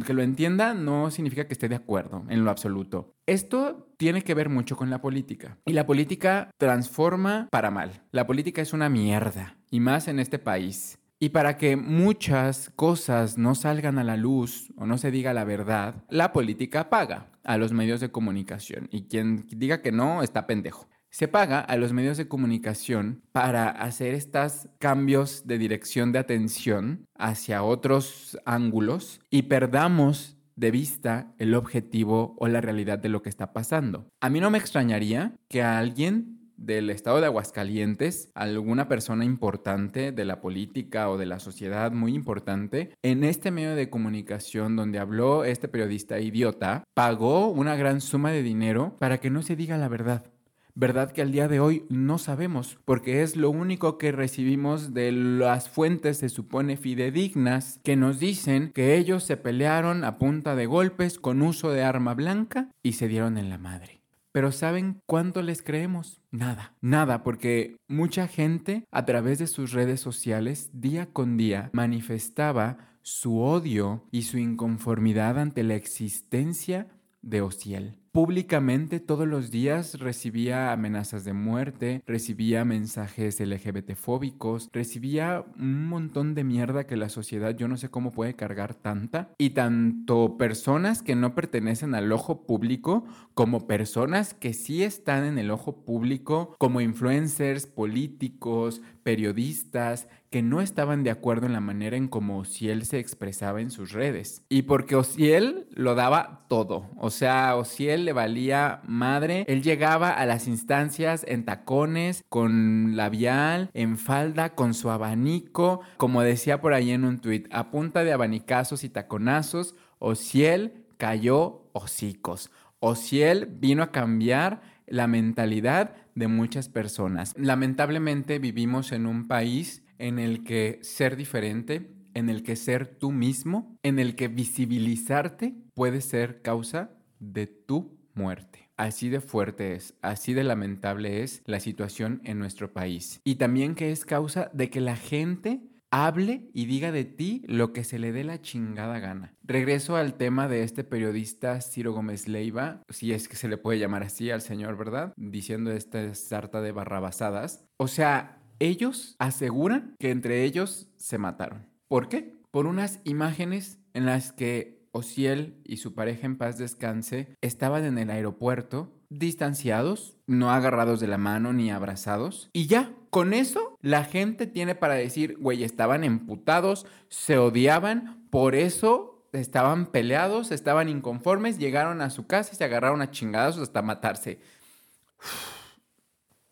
que 0.05 0.13
lo 0.13 0.21
entienda 0.21 0.73
no 0.73 1.11
significa 1.11 1.45
que 1.47 1.53
esté 1.53 1.69
de 1.69 1.75
acuerdo 1.75 2.25
en 2.29 2.43
lo 2.43 2.51
absoluto. 2.51 3.13
Esto 3.25 3.87
tiene 3.97 4.23
que 4.23 4.33
ver 4.33 4.49
mucho 4.49 4.75
con 4.75 4.89
la 4.89 5.01
política 5.01 5.57
y 5.65 5.73
la 5.73 5.85
política 5.85 6.49
transforma 6.57 7.47
para 7.51 7.71
mal. 7.71 8.01
La 8.11 8.27
política 8.27 8.61
es 8.61 8.73
una 8.73 8.89
mierda 8.89 9.57
y 9.69 9.79
más 9.79 10.07
en 10.07 10.19
este 10.19 10.39
país. 10.39 10.97
Y 11.19 11.29
para 11.29 11.55
que 11.55 11.75
muchas 11.75 12.71
cosas 12.75 13.37
no 13.37 13.53
salgan 13.53 13.99
a 13.99 14.03
la 14.03 14.17
luz 14.17 14.73
o 14.75 14.87
no 14.87 14.97
se 14.97 15.11
diga 15.11 15.33
la 15.33 15.43
verdad, 15.43 16.03
la 16.09 16.33
política 16.33 16.89
paga 16.89 17.27
a 17.43 17.57
los 17.57 17.73
medios 17.73 17.99
de 17.99 18.09
comunicación. 18.09 18.89
Y 18.91 19.03
quien 19.03 19.45
diga 19.51 19.83
que 19.83 19.91
no, 19.91 20.23
está 20.23 20.47
pendejo 20.47 20.87
se 21.11 21.27
paga 21.27 21.59
a 21.59 21.75
los 21.75 21.93
medios 21.93 22.17
de 22.17 22.27
comunicación 22.27 23.21
para 23.33 23.69
hacer 23.69 24.13
estos 24.13 24.69
cambios 24.79 25.45
de 25.45 25.57
dirección 25.57 26.11
de 26.11 26.19
atención 26.19 27.05
hacia 27.17 27.63
otros 27.63 28.39
ángulos 28.45 29.19
y 29.29 29.43
perdamos 29.43 30.37
de 30.55 30.71
vista 30.71 31.33
el 31.37 31.53
objetivo 31.53 32.35
o 32.39 32.47
la 32.47 32.61
realidad 32.61 32.97
de 32.97 33.09
lo 33.09 33.21
que 33.21 33.29
está 33.29 33.51
pasando. 33.53 34.07
A 34.21 34.29
mí 34.29 34.39
no 34.39 34.49
me 34.49 34.57
extrañaría 34.57 35.35
que 35.49 35.61
a 35.61 35.77
alguien 35.79 36.39
del 36.55 36.91
estado 36.91 37.19
de 37.19 37.25
Aguascalientes, 37.25 38.29
alguna 38.35 38.87
persona 38.87 39.25
importante 39.25 40.11
de 40.11 40.25
la 40.25 40.39
política 40.39 41.09
o 41.09 41.17
de 41.17 41.25
la 41.25 41.39
sociedad 41.39 41.91
muy 41.91 42.13
importante, 42.13 42.93
en 43.01 43.23
este 43.23 43.49
medio 43.49 43.75
de 43.75 43.89
comunicación 43.89 44.75
donde 44.75 44.99
habló 44.99 45.43
este 45.43 45.67
periodista 45.67 46.19
idiota, 46.19 46.83
pagó 46.93 47.49
una 47.49 47.75
gran 47.75 47.99
suma 47.99 48.31
de 48.31 48.43
dinero 48.43 48.95
para 48.99 49.17
que 49.17 49.31
no 49.31 49.41
se 49.41 49.55
diga 49.55 49.77
la 49.77 49.87
verdad 49.87 50.31
verdad 50.75 51.11
que 51.11 51.21
al 51.21 51.31
día 51.31 51.47
de 51.47 51.59
hoy 51.59 51.85
no 51.89 52.17
sabemos, 52.17 52.77
porque 52.85 53.21
es 53.21 53.35
lo 53.35 53.49
único 53.49 53.97
que 53.97 54.11
recibimos 54.11 54.93
de 54.93 55.11
las 55.11 55.69
fuentes 55.69 56.17
se 56.17 56.29
supone 56.29 56.77
fidedignas 56.77 57.79
que 57.83 57.95
nos 57.95 58.19
dicen 58.19 58.71
que 58.73 58.97
ellos 58.97 59.23
se 59.23 59.37
pelearon 59.37 60.03
a 60.03 60.17
punta 60.17 60.55
de 60.55 60.65
golpes 60.65 61.19
con 61.19 61.41
uso 61.41 61.71
de 61.71 61.83
arma 61.83 62.13
blanca 62.13 62.69
y 62.83 62.93
se 62.93 63.07
dieron 63.07 63.37
en 63.37 63.49
la 63.49 63.57
madre. 63.57 64.01
Pero 64.31 64.51
¿saben 64.51 65.01
cuánto 65.05 65.41
les 65.41 65.61
creemos? 65.61 66.21
Nada, 66.31 66.73
nada, 66.79 67.23
porque 67.23 67.75
mucha 67.87 68.27
gente 68.27 68.85
a 68.91 69.05
través 69.05 69.39
de 69.39 69.47
sus 69.47 69.73
redes 69.73 69.99
sociales 69.99 70.69
día 70.73 71.07
con 71.11 71.35
día 71.35 71.69
manifestaba 71.73 72.91
su 73.01 73.39
odio 73.39 74.07
y 74.11 74.23
su 74.23 74.37
inconformidad 74.37 75.39
ante 75.39 75.63
la 75.63 75.75
existencia 75.75 76.87
de 77.21 77.41
Ociel. 77.41 77.97
Públicamente 78.11 78.99
todos 78.99 79.25
los 79.25 79.51
días 79.51 79.97
recibía 79.97 80.73
amenazas 80.73 81.23
de 81.23 81.31
muerte, 81.31 82.03
recibía 82.05 82.65
mensajes 82.65 83.39
LGBT 83.39 83.95
fóbicos, 83.95 84.67
recibía 84.73 85.45
un 85.57 85.87
montón 85.87 86.35
de 86.35 86.43
mierda 86.43 86.85
que 86.85 86.97
la 86.97 87.07
sociedad 87.07 87.55
yo 87.55 87.69
no 87.69 87.77
sé 87.77 87.87
cómo 87.87 88.11
puede 88.11 88.35
cargar 88.35 88.75
tanta. 88.75 89.29
Y 89.37 89.51
tanto 89.51 90.37
personas 90.37 91.03
que 91.03 91.15
no 91.15 91.33
pertenecen 91.35 91.95
al 91.95 92.11
ojo 92.11 92.45
público 92.45 93.05
como 93.33 93.65
personas 93.65 94.33
que 94.33 94.53
sí 94.53 94.83
están 94.83 95.23
en 95.23 95.37
el 95.37 95.49
ojo 95.49 95.85
público 95.85 96.53
como 96.57 96.81
influencers, 96.81 97.65
políticos, 97.65 98.81
periodistas, 99.03 100.09
que 100.31 100.41
no 100.41 100.61
estaban 100.61 101.03
de 101.03 101.11
acuerdo 101.11 101.45
en 101.45 101.53
la 101.53 101.59
manera 101.59 101.97
en 101.97 102.07
cómo 102.07 102.39
Ociel 102.39 102.85
se 102.85 102.99
expresaba 102.99 103.59
en 103.59 103.69
sus 103.69 103.91
redes. 103.91 104.43
Y 104.47 104.61
porque 104.61 104.95
Ociel 104.95 105.67
lo 105.71 105.93
daba 105.93 106.45
todo. 106.47 106.89
O 106.95 107.09
sea, 107.09 107.57
Ociel 107.57 108.05
le 108.05 108.13
valía 108.13 108.81
madre. 108.87 109.43
Él 109.49 109.61
llegaba 109.61 110.09
a 110.09 110.25
las 110.25 110.47
instancias 110.47 111.25
en 111.27 111.43
tacones, 111.43 112.23
con 112.29 112.95
labial, 112.95 113.69
en 113.73 113.97
falda, 113.97 114.55
con 114.55 114.73
su 114.73 114.89
abanico. 114.89 115.81
Como 115.97 116.21
decía 116.21 116.61
por 116.61 116.73
ahí 116.73 116.91
en 116.91 117.03
un 117.03 117.19
tuit, 117.19 117.47
a 117.51 117.69
punta 117.69 118.05
de 118.05 118.13
abanicazos 118.13 118.85
y 118.85 118.89
taconazos, 118.89 119.75
Ociel 119.99 120.85
cayó 120.95 121.63
hocicos. 121.73 122.51
Ociel 122.79 123.47
vino 123.47 123.83
a 123.83 123.91
cambiar 123.91 124.61
la 124.87 125.07
mentalidad 125.07 125.93
de 126.15 126.27
muchas 126.27 126.69
personas. 126.69 127.33
Lamentablemente 127.37 128.39
vivimos 128.39 128.93
en 128.93 129.05
un 129.05 129.27
país 129.27 129.83
en 130.01 130.19
el 130.19 130.43
que 130.43 130.79
ser 130.81 131.15
diferente, 131.15 131.93
en 132.13 132.29
el 132.29 132.43
que 132.43 132.55
ser 132.55 132.87
tú 132.87 133.11
mismo, 133.11 133.77
en 133.83 133.99
el 133.99 134.15
que 134.15 134.27
visibilizarte 134.27 135.53
puede 135.73 136.01
ser 136.01 136.41
causa 136.41 136.91
de 137.19 137.47
tu 137.47 137.99
muerte. 138.15 138.69
Así 138.77 139.09
de 139.09 139.21
fuerte 139.21 139.75
es, 139.75 139.93
así 140.01 140.33
de 140.33 140.43
lamentable 140.43 141.21
es 141.21 141.43
la 141.45 141.59
situación 141.59 142.19
en 142.23 142.39
nuestro 142.39 142.73
país. 142.73 143.21
Y 143.23 143.35
también 143.35 143.75
que 143.75 143.91
es 143.91 144.05
causa 144.05 144.49
de 144.53 144.71
que 144.71 144.81
la 144.81 144.95
gente 144.95 145.61
hable 145.91 146.49
y 146.53 146.65
diga 146.65 146.91
de 146.91 147.03
ti 147.03 147.43
lo 147.45 147.73
que 147.73 147.83
se 147.83 147.99
le 147.99 148.11
dé 148.11 148.23
la 148.23 148.41
chingada 148.41 148.99
gana. 148.99 149.35
Regreso 149.43 149.97
al 149.97 150.15
tema 150.15 150.47
de 150.47 150.63
este 150.63 150.83
periodista 150.83 151.61
Ciro 151.61 151.93
Gómez 151.93 152.27
Leiva, 152.27 152.81
si 152.89 153.13
es 153.13 153.27
que 153.27 153.35
se 153.35 153.49
le 153.49 153.57
puede 153.57 153.77
llamar 153.77 154.03
así 154.03 154.31
al 154.31 154.41
señor, 154.41 154.77
¿verdad? 154.77 155.13
Diciendo 155.15 155.71
esta 155.71 156.15
sarta 156.15 156.61
de 156.61 156.71
barrabasadas. 156.71 157.65
O 157.77 157.87
sea, 157.87 158.40
ellos 158.61 159.15
aseguran 159.17 159.95
que 159.99 160.11
entre 160.11 160.43
ellos 160.43 160.87
se 160.95 161.17
mataron. 161.17 161.65
¿Por 161.87 162.09
qué? 162.09 162.35
Por 162.51 162.67
unas 162.67 162.99
imágenes 163.03 163.79
en 163.93 164.05
las 164.05 164.31
que 164.31 164.87
Ociel 164.91 165.61
y 165.65 165.77
su 165.77 165.95
pareja 165.95 166.27
en 166.27 166.37
paz 166.37 166.57
descanse 166.57 167.35
estaban 167.41 167.85
en 167.85 167.97
el 167.97 168.11
aeropuerto 168.11 168.91
distanciados, 169.09 170.17
no 170.27 170.51
agarrados 170.51 170.99
de 170.99 171.07
la 171.07 171.17
mano 171.17 171.53
ni 171.53 171.71
abrazados. 171.71 172.49
Y 172.53 172.67
ya, 172.67 172.93
con 173.09 173.33
eso 173.33 173.77
la 173.81 174.03
gente 174.03 174.47
tiene 174.47 174.75
para 174.75 174.93
decir, 174.93 175.37
güey, 175.39 175.63
estaban 175.63 176.03
emputados, 176.03 176.85
se 177.09 177.37
odiaban, 177.37 178.27
por 178.29 178.53
eso 178.53 179.27
estaban 179.33 179.87
peleados, 179.87 180.51
estaban 180.51 180.87
inconformes, 180.87 181.57
llegaron 181.57 182.01
a 182.01 182.09
su 182.09 182.27
casa 182.27 182.51
y 182.53 182.57
se 182.57 182.63
agarraron 182.63 183.01
a 183.01 183.11
chingados 183.11 183.57
hasta 183.57 183.81
matarse. 183.81 184.39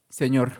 Señor, 0.09 0.53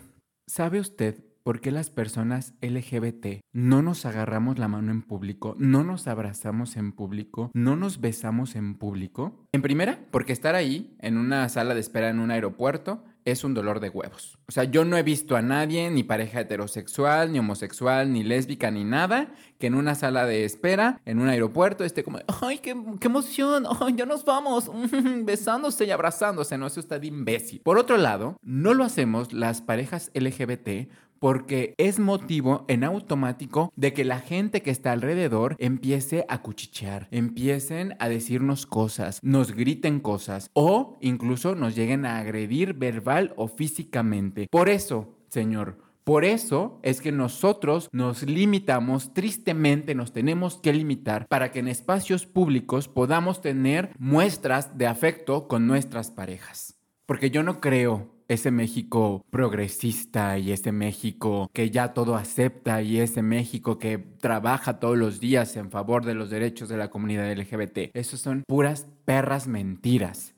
¿sabe 0.46 0.80
usted 0.80 1.29
por 1.50 1.62
qué 1.62 1.72
las 1.72 1.90
personas 1.90 2.54
LGBT 2.62 3.42
no 3.54 3.82
nos 3.82 4.06
agarramos 4.06 4.60
la 4.60 4.68
mano 4.68 4.92
en 4.92 5.02
público, 5.02 5.56
no 5.58 5.84
nos 5.84 6.08
abrazamos 6.08 6.78
en 6.78 6.92
público, 6.92 7.50
no 7.56 7.76
nos 7.76 8.00
besamos 8.00 8.56
en 8.56 8.76
público? 8.76 9.48
En 9.52 9.64
primera, 9.64 10.00
porque 10.12 10.32
estar 10.32 10.54
ahí, 10.54 10.96
en 11.00 11.18
una 11.18 11.50
sala 11.50 11.74
de 11.74 11.80
espera 11.80 12.10
en 12.10 12.20
un 12.20 12.30
aeropuerto, 12.30 13.04
es 13.26 13.44
un 13.44 13.54
dolor 13.54 13.80
de 13.80 13.90
huevos. 13.90 14.38
O 14.48 14.52
sea, 14.52 14.64
yo 14.64 14.86
no 14.86 14.98
he 14.98 15.04
visto 15.04 15.36
a 15.36 15.42
nadie, 15.42 15.90
ni 15.90 16.04
pareja 16.04 16.42
heterosexual, 16.42 17.32
ni 17.32 17.40
homosexual, 17.40 18.12
ni 18.12 18.24
lésbica, 18.24 18.72
ni 18.72 18.84
nada, 18.84 19.34
que 19.58 19.68
en 19.68 19.76
una 19.76 19.96
sala 19.96 20.26
de 20.26 20.46
espera, 20.46 21.02
en 21.06 21.20
un 21.20 21.28
aeropuerto, 21.28 21.84
esté 21.84 22.04
como, 22.04 22.20
¡ay, 22.42 22.60
qué, 22.60 22.76
emoción! 23.02 23.66
¡ay, 23.82 23.96
ya 23.96 24.06
nos 24.06 24.24
vamos! 24.24 24.72
Besándose 25.24 25.86
y 25.86 25.92
abrazándose, 25.92 26.58
no, 26.58 26.68
eso 26.68 26.80
está 26.80 27.00
de 27.00 27.08
imbécil. 27.08 27.62
Por 27.62 27.78
otro 27.78 27.98
lado, 27.98 28.38
no 28.42 28.74
lo 28.74 28.84
hacemos 28.84 29.34
las 29.34 29.62
parejas 29.62 30.12
LGBT 30.14 30.90
porque 31.20 31.74
es 31.78 32.00
motivo 32.00 32.66
en 32.68 32.84
automático 32.84 33.72
de 33.76 33.94
que 33.94 34.06
la 34.06 34.20
gente 34.20 34.62
que 34.62 34.72
está 34.72 34.92
alrededor 34.92 35.56
empiece 35.60 36.26
a 36.30 36.42
cuchichear, 36.42 37.08
empiecen 37.12 37.96
a 38.00 38.10
decirnos 38.10 38.66
cosas, 38.66 39.20
nos 39.22 39.54
griten 39.54 40.00
cosas 40.00 40.50
o 40.54 40.98
incluso 41.02 41.56
nos 41.56 41.76
lleguen 41.76 42.06
a 42.06 42.18
agredir 42.18 42.74
verbal 42.74 43.34
o 43.36 43.48
físicamente. 43.48 44.48
Por 44.50 44.70
eso, 44.70 45.16
Señor, 45.30 45.78
por 46.10 46.26
eso 46.26 46.80
es 46.82 47.02
que 47.02 47.12
nosotros 47.12 47.88
nos 47.92 48.24
limitamos, 48.24 49.14
tristemente 49.14 49.94
nos 49.94 50.12
tenemos 50.12 50.58
que 50.58 50.74
limitar 50.74 51.28
para 51.28 51.52
que 51.52 51.60
en 51.60 51.68
espacios 51.68 52.26
públicos 52.26 52.88
podamos 52.88 53.42
tener 53.42 53.92
muestras 54.00 54.76
de 54.76 54.88
afecto 54.88 55.48
con 55.48 55.68
nuestras 55.68 56.10
parejas. 56.10 56.80
Porque 57.06 57.30
yo 57.30 57.44
no 57.44 57.60
creo 57.60 58.19
ese 58.30 58.52
México 58.52 59.26
progresista 59.30 60.38
y 60.38 60.52
ese 60.52 60.72
México 60.72 61.50
que 61.52 61.72
ya 61.72 61.94
todo 61.94 62.16
acepta 62.16 62.82
y 62.82 63.00
ese 63.00 63.22
México 63.22 63.78
que 63.78 63.98
trabaja 63.98 64.80
todos 64.80 64.98
los 64.98 65.20
días 65.20 65.58
en 65.58 65.72
favor 65.72 66.06
de 66.06 66.14
los 66.14 66.30
derechos 66.30 66.70
de 66.70 66.78
la 66.78 66.90
comunidad 66.90 67.32
LGBT. 67.34 67.90
Esos 67.94 68.22
son 68.22 68.44
puras 68.48 68.88
perras 69.06 69.48
mentiras. 69.48 70.36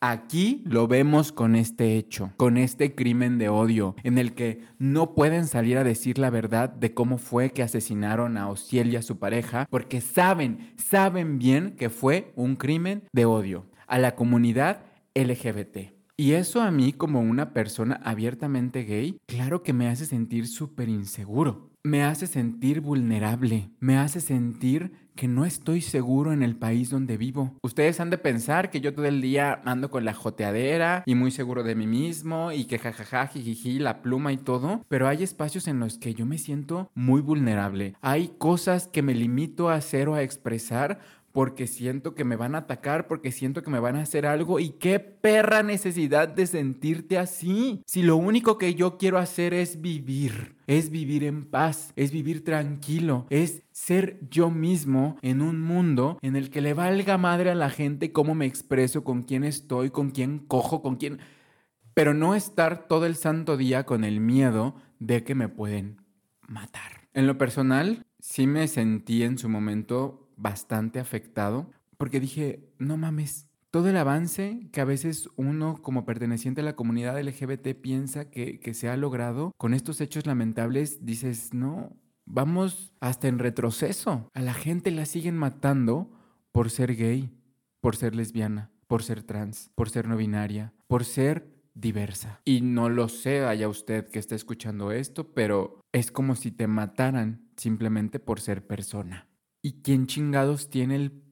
Aquí 0.00 0.62
lo 0.66 0.86
vemos 0.86 1.32
con 1.32 1.56
este 1.56 1.96
hecho, 1.96 2.32
con 2.36 2.58
este 2.58 2.94
crimen 2.94 3.38
de 3.38 3.48
odio, 3.48 3.94
en 4.02 4.18
el 4.18 4.34
que 4.34 4.60
no 4.78 5.14
pueden 5.14 5.46
salir 5.46 5.78
a 5.78 5.84
decir 5.84 6.18
la 6.18 6.28
verdad 6.28 6.68
de 6.68 6.92
cómo 6.92 7.16
fue 7.16 7.52
que 7.52 7.62
asesinaron 7.62 8.36
a 8.36 8.50
Ociel 8.50 8.92
y 8.92 8.96
a 8.96 9.02
su 9.02 9.18
pareja, 9.18 9.66
porque 9.70 10.02
saben, 10.02 10.74
saben 10.76 11.38
bien 11.38 11.76
que 11.76 11.88
fue 11.88 12.32
un 12.36 12.56
crimen 12.56 13.04
de 13.12 13.24
odio 13.24 13.64
a 13.86 13.98
la 13.98 14.14
comunidad 14.14 14.82
LGBT. 15.14 15.93
Y 16.16 16.34
eso 16.34 16.62
a 16.62 16.70
mí 16.70 16.92
como 16.92 17.20
una 17.20 17.52
persona 17.52 18.00
abiertamente 18.04 18.84
gay, 18.84 19.18
claro 19.26 19.64
que 19.64 19.72
me 19.72 19.88
hace 19.88 20.06
sentir 20.06 20.46
súper 20.46 20.88
inseguro. 20.88 21.70
Me 21.82 22.04
hace 22.04 22.28
sentir 22.28 22.80
vulnerable. 22.80 23.68
Me 23.80 23.98
hace 23.98 24.20
sentir 24.20 24.92
que 25.16 25.26
no 25.26 25.44
estoy 25.44 25.80
seguro 25.80 26.32
en 26.32 26.44
el 26.44 26.56
país 26.56 26.88
donde 26.88 27.16
vivo. 27.16 27.58
Ustedes 27.62 27.98
han 27.98 28.10
de 28.10 28.18
pensar 28.18 28.70
que 28.70 28.80
yo 28.80 28.94
todo 28.94 29.06
el 29.06 29.20
día 29.20 29.60
ando 29.64 29.90
con 29.90 30.04
la 30.04 30.14
joteadera 30.14 31.02
y 31.04 31.16
muy 31.16 31.32
seguro 31.32 31.64
de 31.64 31.74
mí 31.74 31.88
mismo 31.88 32.52
y 32.52 32.66
que 32.66 32.78
jajaja, 32.78 33.26
jijiji, 33.26 33.80
la 33.80 34.00
pluma 34.00 34.32
y 34.32 34.36
todo, 34.36 34.84
pero 34.88 35.08
hay 35.08 35.24
espacios 35.24 35.66
en 35.66 35.80
los 35.80 35.98
que 35.98 36.14
yo 36.14 36.26
me 36.26 36.38
siento 36.38 36.90
muy 36.94 37.20
vulnerable. 37.20 37.94
Hay 38.00 38.28
cosas 38.38 38.86
que 38.86 39.02
me 39.02 39.14
limito 39.14 39.68
a 39.68 39.74
hacer 39.74 40.08
o 40.08 40.14
a 40.14 40.22
expresar 40.22 41.00
porque 41.34 41.66
siento 41.66 42.14
que 42.14 42.22
me 42.22 42.36
van 42.36 42.54
a 42.54 42.58
atacar, 42.58 43.08
porque 43.08 43.32
siento 43.32 43.64
que 43.64 43.70
me 43.70 43.80
van 43.80 43.96
a 43.96 44.02
hacer 44.02 44.24
algo. 44.24 44.60
¿Y 44.60 44.68
qué 44.70 45.00
perra 45.00 45.64
necesidad 45.64 46.28
de 46.28 46.46
sentirte 46.46 47.18
así? 47.18 47.82
Si 47.86 48.04
lo 48.04 48.16
único 48.16 48.56
que 48.56 48.76
yo 48.76 48.98
quiero 48.98 49.18
hacer 49.18 49.52
es 49.52 49.80
vivir, 49.80 50.54
es 50.68 50.90
vivir 50.90 51.24
en 51.24 51.44
paz, 51.44 51.92
es 51.96 52.12
vivir 52.12 52.44
tranquilo, 52.44 53.26
es 53.30 53.64
ser 53.72 54.20
yo 54.30 54.48
mismo 54.48 55.16
en 55.22 55.42
un 55.42 55.60
mundo 55.60 56.20
en 56.22 56.36
el 56.36 56.50
que 56.50 56.60
le 56.60 56.72
valga 56.72 57.18
madre 57.18 57.50
a 57.50 57.56
la 57.56 57.68
gente 57.68 58.12
cómo 58.12 58.36
me 58.36 58.46
expreso, 58.46 59.02
con 59.02 59.24
quién 59.24 59.42
estoy, 59.42 59.90
con 59.90 60.12
quién 60.12 60.38
cojo, 60.38 60.82
con 60.82 60.94
quién... 60.94 61.18
Pero 61.94 62.14
no 62.14 62.36
estar 62.36 62.86
todo 62.86 63.06
el 63.06 63.16
santo 63.16 63.56
día 63.56 63.84
con 63.86 64.04
el 64.04 64.20
miedo 64.20 64.76
de 65.00 65.24
que 65.24 65.34
me 65.34 65.48
pueden 65.48 66.00
matar. 66.46 67.08
En 67.12 67.26
lo 67.26 67.38
personal, 67.38 68.06
sí 68.20 68.46
me 68.46 68.68
sentí 68.68 69.24
en 69.24 69.36
su 69.36 69.48
momento 69.48 70.23
bastante 70.36 71.00
afectado 71.00 71.70
porque 71.96 72.20
dije, 72.20 72.68
no 72.78 72.96
mames, 72.96 73.48
todo 73.70 73.88
el 73.88 73.96
avance 73.96 74.68
que 74.72 74.80
a 74.80 74.84
veces 74.84 75.28
uno 75.36 75.80
como 75.82 76.04
perteneciente 76.04 76.60
a 76.60 76.64
la 76.64 76.76
comunidad 76.76 77.20
LGBT 77.20 77.74
piensa 77.80 78.30
que, 78.30 78.60
que 78.60 78.74
se 78.74 78.88
ha 78.88 78.96
logrado 78.96 79.52
con 79.56 79.74
estos 79.74 80.00
hechos 80.00 80.26
lamentables, 80.26 81.04
dices, 81.04 81.54
no, 81.54 81.96
vamos 82.24 82.92
hasta 83.00 83.28
en 83.28 83.38
retroceso. 83.38 84.30
A 84.32 84.42
la 84.42 84.54
gente 84.54 84.90
la 84.90 85.06
siguen 85.06 85.36
matando 85.36 86.10
por 86.52 86.70
ser 86.70 86.94
gay, 86.94 87.36
por 87.80 87.96
ser 87.96 88.14
lesbiana, 88.14 88.70
por 88.86 89.02
ser 89.02 89.22
trans, 89.22 89.70
por 89.74 89.90
ser 89.90 90.06
no 90.06 90.16
binaria, 90.16 90.72
por 90.86 91.04
ser 91.04 91.52
diversa. 91.74 92.40
Y 92.44 92.60
no 92.60 92.88
lo 92.88 93.08
sé, 93.08 93.44
haya 93.44 93.68
usted 93.68 94.08
que 94.08 94.20
esté 94.20 94.36
escuchando 94.36 94.92
esto, 94.92 95.34
pero 95.34 95.80
es 95.92 96.10
como 96.12 96.36
si 96.36 96.50
te 96.50 96.66
mataran 96.66 97.48
simplemente 97.56 98.20
por 98.20 98.40
ser 98.40 98.66
persona. 98.66 99.26
¿Y 99.64 99.80
quién 99.80 100.06
chingados 100.06 100.68
tiene 100.68 100.94
el 100.94 101.22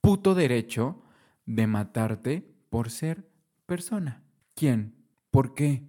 puto 0.00 0.36
derecho 0.36 1.02
de 1.44 1.66
matarte 1.66 2.48
por 2.68 2.88
ser 2.88 3.28
persona? 3.66 4.22
¿Quién? 4.54 4.94
¿Por 5.32 5.54
qué? 5.54 5.82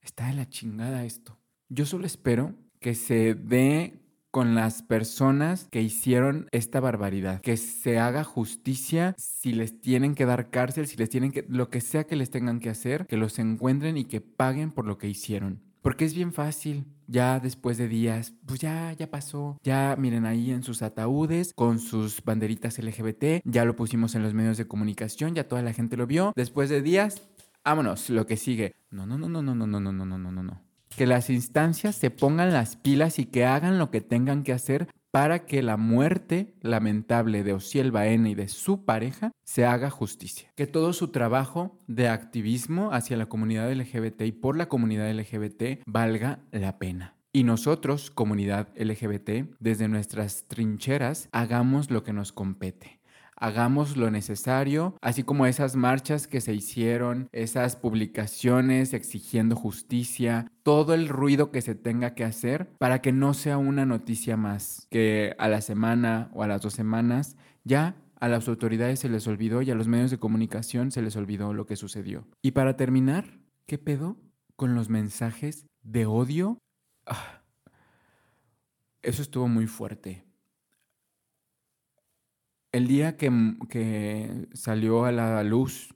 Está 0.00 0.26
de 0.26 0.34
la 0.34 0.48
chingada 0.48 1.04
esto. 1.04 1.38
Yo 1.68 1.86
solo 1.86 2.04
espero 2.04 2.56
que 2.80 2.96
se 2.96 3.34
dé 3.34 4.02
con 4.32 4.56
las 4.56 4.82
personas 4.82 5.68
que 5.70 5.82
hicieron 5.82 6.48
esta 6.50 6.80
barbaridad, 6.80 7.40
que 7.42 7.56
se 7.56 8.00
haga 8.00 8.24
justicia 8.24 9.14
si 9.16 9.52
les 9.52 9.80
tienen 9.80 10.16
que 10.16 10.26
dar 10.26 10.50
cárcel, 10.50 10.88
si 10.88 10.96
les 10.96 11.10
tienen 11.10 11.30
que 11.30 11.46
lo 11.48 11.70
que 11.70 11.80
sea 11.80 12.08
que 12.08 12.16
les 12.16 12.30
tengan 12.30 12.58
que 12.58 12.70
hacer, 12.70 13.06
que 13.06 13.16
los 13.16 13.38
encuentren 13.38 13.96
y 13.96 14.06
que 14.06 14.20
paguen 14.20 14.72
por 14.72 14.84
lo 14.84 14.98
que 14.98 15.08
hicieron. 15.08 15.62
Porque 15.80 16.06
es 16.06 16.12
bien 16.12 16.32
fácil, 16.32 16.86
ya 17.06 17.40
después 17.40 17.78
de 17.78 17.88
días, 17.88 18.32
pues 18.46 18.60
ya, 18.60 18.92
ya 18.92 19.10
pasó. 19.10 19.58
Ya 19.62 19.96
miren 19.98 20.26
ahí 20.26 20.50
en 20.50 20.62
sus 20.62 20.82
ataúdes 20.82 21.52
con 21.54 21.78
sus 21.78 22.22
banderitas 22.24 22.78
LGBT, 22.78 23.42
ya 23.44 23.64
lo 23.64 23.76
pusimos 23.76 24.14
en 24.14 24.22
los 24.22 24.34
medios 24.34 24.56
de 24.58 24.66
comunicación, 24.66 25.34
ya 25.34 25.48
toda 25.48 25.62
la 25.62 25.72
gente 25.72 25.96
lo 25.96 26.06
vio. 26.06 26.32
Después 26.36 26.68
de 26.68 26.82
días, 26.82 27.22
vámonos, 27.64 28.10
lo 28.10 28.26
que 28.26 28.36
sigue. 28.36 28.74
No, 28.90 29.06
no, 29.06 29.18
no, 29.18 29.28
no, 29.28 29.42
no, 29.42 29.54
no, 29.54 29.66
no, 29.66 29.80
no, 29.80 29.92
no, 29.92 30.06
no, 30.06 30.18
no, 30.18 30.42
no. 30.42 30.62
Que 30.96 31.06
las 31.06 31.30
instancias 31.30 31.96
se 31.96 32.10
pongan 32.10 32.52
las 32.52 32.76
pilas 32.76 33.18
y 33.18 33.26
que 33.26 33.44
hagan 33.44 33.78
lo 33.78 33.90
que 33.90 34.00
tengan 34.00 34.42
que 34.42 34.52
hacer 34.52 34.88
para 35.16 35.46
que 35.46 35.62
la 35.62 35.78
muerte 35.78 36.52
lamentable 36.60 37.42
de 37.42 37.54
Ociel 37.54 37.90
Baena 37.90 38.28
y 38.28 38.34
de 38.34 38.48
su 38.48 38.84
pareja 38.84 39.32
se 39.44 39.64
haga 39.64 39.88
justicia. 39.88 40.52
Que 40.56 40.66
todo 40.66 40.92
su 40.92 41.08
trabajo 41.08 41.78
de 41.86 42.08
activismo 42.08 42.92
hacia 42.92 43.16
la 43.16 43.24
comunidad 43.24 43.72
LGBT 43.72 44.20
y 44.26 44.32
por 44.32 44.58
la 44.58 44.68
comunidad 44.68 45.10
LGBT 45.10 45.80
valga 45.86 46.40
la 46.52 46.78
pena. 46.78 47.16
Y 47.32 47.44
nosotros, 47.44 48.10
comunidad 48.10 48.68
LGBT, 48.76 49.56
desde 49.58 49.88
nuestras 49.88 50.48
trincheras, 50.48 51.30
hagamos 51.32 51.90
lo 51.90 52.02
que 52.02 52.12
nos 52.12 52.32
compete 52.32 53.00
hagamos 53.36 53.96
lo 53.96 54.10
necesario, 54.10 54.96
así 55.00 55.22
como 55.22 55.46
esas 55.46 55.76
marchas 55.76 56.26
que 56.26 56.40
se 56.40 56.54
hicieron, 56.54 57.28
esas 57.32 57.76
publicaciones 57.76 58.94
exigiendo 58.94 59.56
justicia, 59.56 60.50
todo 60.62 60.94
el 60.94 61.08
ruido 61.08 61.50
que 61.50 61.62
se 61.62 61.74
tenga 61.74 62.14
que 62.14 62.24
hacer 62.24 62.68
para 62.78 63.00
que 63.00 63.12
no 63.12 63.34
sea 63.34 63.58
una 63.58 63.86
noticia 63.86 64.36
más, 64.36 64.86
que 64.90 65.34
a 65.38 65.48
la 65.48 65.60
semana 65.60 66.30
o 66.32 66.42
a 66.42 66.48
las 66.48 66.62
dos 66.62 66.72
semanas 66.72 67.36
ya 67.64 67.96
a 68.18 68.28
las 68.28 68.48
autoridades 68.48 69.00
se 69.00 69.08
les 69.08 69.26
olvidó 69.26 69.60
y 69.60 69.70
a 69.70 69.74
los 69.74 69.88
medios 69.88 70.10
de 70.10 70.18
comunicación 70.18 70.90
se 70.90 71.02
les 71.02 71.16
olvidó 71.16 71.52
lo 71.52 71.66
que 71.66 71.76
sucedió. 71.76 72.26
Y 72.42 72.52
para 72.52 72.76
terminar, 72.76 73.40
¿qué 73.66 73.76
pedo 73.76 74.16
con 74.56 74.74
los 74.74 74.88
mensajes 74.88 75.66
de 75.82 76.06
odio? 76.06 76.58
Ah 77.04 77.42
eso 79.06 79.22
estuvo 79.22 79.46
muy 79.46 79.66
fuerte. 79.68 80.24
El 82.76 82.88
día 82.88 83.16
que, 83.16 83.32
que, 83.70 84.48
salió 84.52 85.06
a 85.06 85.10
la 85.10 85.42
luz 85.42 85.94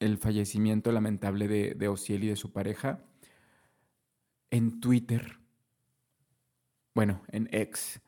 el 0.00 0.16
fallecimiento 0.16 0.90
lamentable 0.90 1.48
de, 1.48 1.74
de 1.74 1.88
Ociel 1.88 2.24
y 2.24 2.28
de 2.28 2.36
su 2.36 2.50
pareja, 2.50 3.04
en 4.50 4.80
Twitter, 4.80 5.38
bueno, 6.94 7.20
en 7.28 7.46
X, 7.52 8.00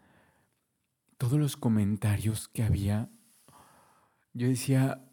todos 1.19 1.39
los 1.39 1.59
comentarios 1.59 2.49
que 2.49 2.63
había, 2.63 3.11
yo 4.33 4.49
decía, 4.49 5.07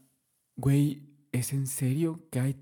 güey, 0.56 1.10
¿es 1.34 1.52
en 1.52 1.67
serio 1.67 2.26
que 2.32 2.39
hay 2.39 2.56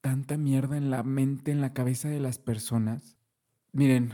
tanta 0.00 0.36
mierda 0.36 0.76
en 0.76 0.90
la 0.90 1.04
mente, 1.04 1.52
en 1.52 1.60
la 1.60 1.72
cabeza 1.72 2.08
de 2.08 2.18
las 2.18 2.40
personas? 2.40 3.16
Miren, 3.70 4.12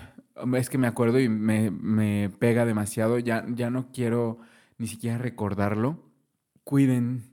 es 0.59 0.68
que 0.68 0.77
me 0.77 0.88
acuerdo 0.88 1.20
y 1.20 1.31
me, 1.31 1.70
me 1.70 2.29
pega 2.29 2.66
demasiado, 2.66 3.18
ya, 3.18 3.46
ya 3.48 3.70
no 3.70 3.90
quiero 3.92 4.40
ni 4.78 4.87
siquiera 4.87 5.18
recordarlo. 5.18 6.10
Cuiden 6.64 7.24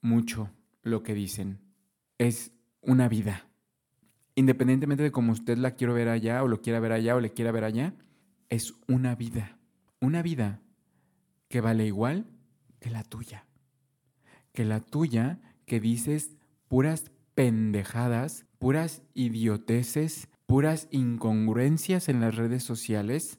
mucho 0.00 0.50
lo 0.82 1.02
que 1.02 1.14
dicen. 1.14 1.60
Es 2.18 2.52
una 2.80 3.08
vida. 3.08 3.48
Independientemente 4.34 5.02
de 5.02 5.12
cómo 5.12 5.32
usted 5.32 5.58
la 5.58 5.72
quiera 5.76 5.92
ver 5.92 6.08
allá 6.08 6.42
o 6.42 6.48
lo 6.48 6.60
quiera 6.60 6.80
ver 6.80 6.92
allá 6.92 7.16
o 7.16 7.20
le 7.20 7.32
quiera 7.32 7.52
ver 7.52 7.64
allá, 7.64 7.94
es 8.48 8.74
una 8.88 9.14
vida. 9.14 9.58
Una 10.00 10.22
vida 10.22 10.60
que 11.48 11.60
vale 11.60 11.86
igual 11.86 12.26
que 12.80 12.90
la 12.90 13.04
tuya. 13.04 13.46
Que 14.52 14.64
la 14.64 14.80
tuya 14.80 15.40
que 15.66 15.80
dices 15.80 16.36
puras 16.68 17.10
pendejadas, 17.34 18.46
puras 18.58 19.02
idioteces, 19.14 20.28
puras 20.46 20.88
incongruencias 20.90 22.08
en 22.08 22.20
las 22.20 22.36
redes 22.36 22.62
sociales 22.62 23.38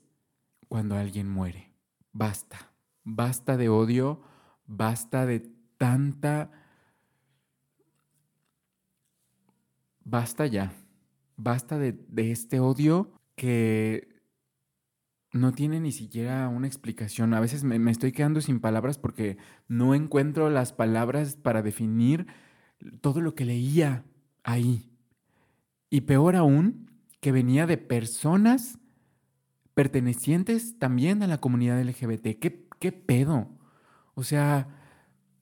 cuando 0.67 0.95
alguien 0.95 1.29
muere. 1.29 1.73
Basta. 2.11 2.74
Basta 3.05 3.55
de 3.55 3.69
odio, 3.69 4.21
basta 4.67 5.25
de 5.25 5.39
tanta... 5.77 6.51
Basta 10.03 10.45
ya. 10.45 10.73
Basta 11.37 11.79
de, 11.79 11.93
de 11.93 12.31
este 12.31 12.59
odio 12.59 13.11
que 13.35 14.15
no 15.35 15.51
tiene 15.51 15.79
ni 15.81 15.91
siquiera 15.91 16.47
una 16.47 16.67
explicación. 16.67 17.33
A 17.33 17.41
veces 17.41 17.63
me, 17.63 17.91
estoy 17.91 18.13
quedando 18.13 18.39
sin 18.41 18.61
palabras 18.61 18.97
porque 18.97 19.37
no 19.67 19.93
encuentro 19.93 20.49
las 20.49 20.71
palabras 20.71 21.35
para 21.35 21.61
definir 21.61 22.27
todo 23.01 23.21
lo 23.21 23.35
que 23.35 23.45
leía 23.45 24.05
ahí. 24.43 24.89
Y 25.89 26.01
peor 26.01 26.35
aún, 26.35 26.89
que 27.19 27.33
venía 27.33 27.67
de 27.67 27.77
personas 27.77 28.79
pertenecientes 29.73 30.79
también 30.79 31.21
a 31.21 31.27
la 31.27 31.39
comunidad 31.39 31.81
LGBT. 31.83 32.39
¿Qué, 32.39 32.64
qué 32.79 32.91
pedo? 32.91 33.49
O 34.13 34.23
sea, 34.23 34.67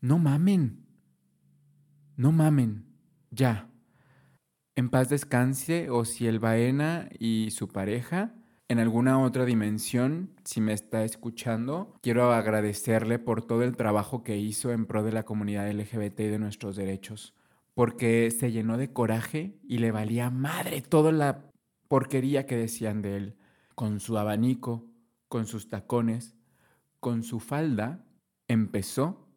no 0.02 0.20
mamen. 0.20 0.86
No 2.16 2.32
mamen. 2.32 2.86
Ya. 3.32 3.70
En 4.76 4.90
paz 4.90 5.10
descanse 5.10 5.88
el 6.20 6.40
Baena 6.40 7.10
y 7.20 7.50
su 7.52 7.68
pareja 7.68 8.34
en 8.74 8.80
alguna 8.80 9.22
otra 9.22 9.46
dimensión, 9.46 10.32
si 10.46 10.60
me 10.62 10.74
está 10.74 11.04
escuchando, 11.04 11.94
quiero 12.02 12.32
agradecerle 12.32 13.20
por 13.20 13.46
todo 13.46 13.62
el 13.62 13.76
trabajo 13.76 14.24
que 14.24 14.38
hizo 14.38 14.72
en 14.72 14.88
pro 14.88 15.04
de 15.04 15.12
la 15.12 15.24
comunidad 15.24 15.70
LGBT 15.70 16.22
y 16.22 16.28
de 16.28 16.40
nuestros 16.40 16.76
derechos, 16.76 17.36
porque 17.76 18.32
se 18.32 18.52
llenó 18.52 18.78
de 18.78 18.92
coraje 18.92 19.60
y 19.68 19.78
le 19.80 19.92
valía 19.92 20.30
madre 20.30 20.82
toda 20.82 21.12
la 21.12 21.52
porquería 21.88 22.48
que 22.48 22.56
decían 22.56 23.02
de 23.02 23.18
él, 23.18 23.38
con 23.76 24.00
su 24.00 24.18
abanico, 24.18 24.88
con 25.28 25.46
sus 25.46 25.70
tacones, 25.70 26.36
con 27.04 27.24
su 27.24 27.42
falda, 27.42 28.06
empezó 28.48 29.28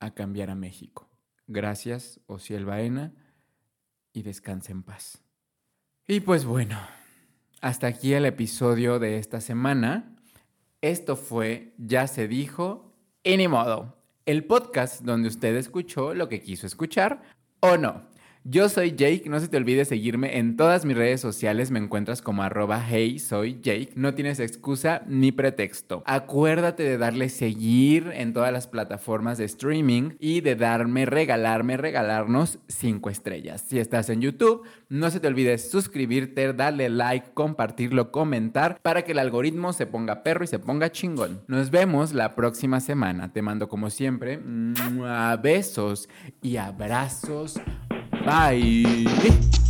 a 0.00 0.12
cambiar 0.12 0.50
a 0.50 0.54
México. 0.54 1.08
Gracias, 1.46 2.20
Ociel 2.26 2.66
Baena, 2.66 3.14
y 4.12 4.22
descanse 4.22 4.72
en 4.72 4.82
paz. 4.82 5.22
Y 6.06 6.20
pues 6.20 6.44
bueno, 6.44 6.78
hasta 7.62 7.86
aquí 7.86 8.12
el 8.12 8.26
episodio 8.26 8.98
de 8.98 9.16
esta 9.16 9.40
semana. 9.40 10.14
Esto 10.82 11.16
fue 11.16 11.72
Ya 11.78 12.06
se 12.06 12.28
dijo 12.28 12.92
y 13.24 13.38
ni 13.38 13.48
modo. 13.48 13.96
El 14.26 14.44
podcast 14.44 15.00
donde 15.00 15.28
usted 15.28 15.56
escuchó 15.56 16.12
lo 16.12 16.28
que 16.28 16.42
quiso 16.42 16.66
escuchar 16.66 17.22
o 17.60 17.78
no. 17.78 18.10
Yo 18.48 18.68
soy 18.68 18.92
Jake, 18.92 19.24
no 19.26 19.40
se 19.40 19.48
te 19.48 19.56
olvide 19.56 19.84
seguirme 19.84 20.38
en 20.38 20.56
todas 20.56 20.84
mis 20.84 20.96
redes 20.96 21.20
sociales, 21.20 21.72
me 21.72 21.80
encuentras 21.80 22.22
como 22.22 22.44
arroba 22.44 22.80
hey 22.88 23.18
soy 23.18 23.58
Jake, 23.60 23.90
no 23.96 24.14
tienes 24.14 24.38
excusa 24.38 25.02
ni 25.08 25.32
pretexto. 25.32 26.04
Acuérdate 26.06 26.84
de 26.84 26.96
darle 26.96 27.28
seguir 27.28 28.12
en 28.14 28.32
todas 28.32 28.52
las 28.52 28.68
plataformas 28.68 29.36
de 29.38 29.46
streaming 29.46 30.10
y 30.20 30.42
de 30.42 30.54
darme, 30.54 31.06
regalarme, 31.06 31.76
regalarnos 31.76 32.60
cinco 32.68 33.10
estrellas. 33.10 33.64
Si 33.66 33.80
estás 33.80 34.10
en 34.10 34.20
YouTube, 34.20 34.62
no 34.88 35.10
se 35.10 35.18
te 35.18 35.26
olvide 35.26 35.58
suscribirte, 35.58 36.52
darle 36.52 36.88
like, 36.88 37.30
compartirlo, 37.34 38.12
comentar 38.12 38.78
para 38.80 39.02
que 39.02 39.10
el 39.10 39.18
algoritmo 39.18 39.72
se 39.72 39.86
ponga 39.86 40.22
perro 40.22 40.44
y 40.44 40.46
se 40.46 40.60
ponga 40.60 40.92
chingón. 40.92 41.42
Nos 41.48 41.72
vemos 41.72 42.12
la 42.12 42.36
próxima 42.36 42.78
semana. 42.78 43.32
Te 43.32 43.42
mando 43.42 43.68
como 43.68 43.90
siempre 43.90 44.38
besos 45.42 46.08
y 46.42 46.58
abrazos 46.58 47.60
Bye. 48.36 49.65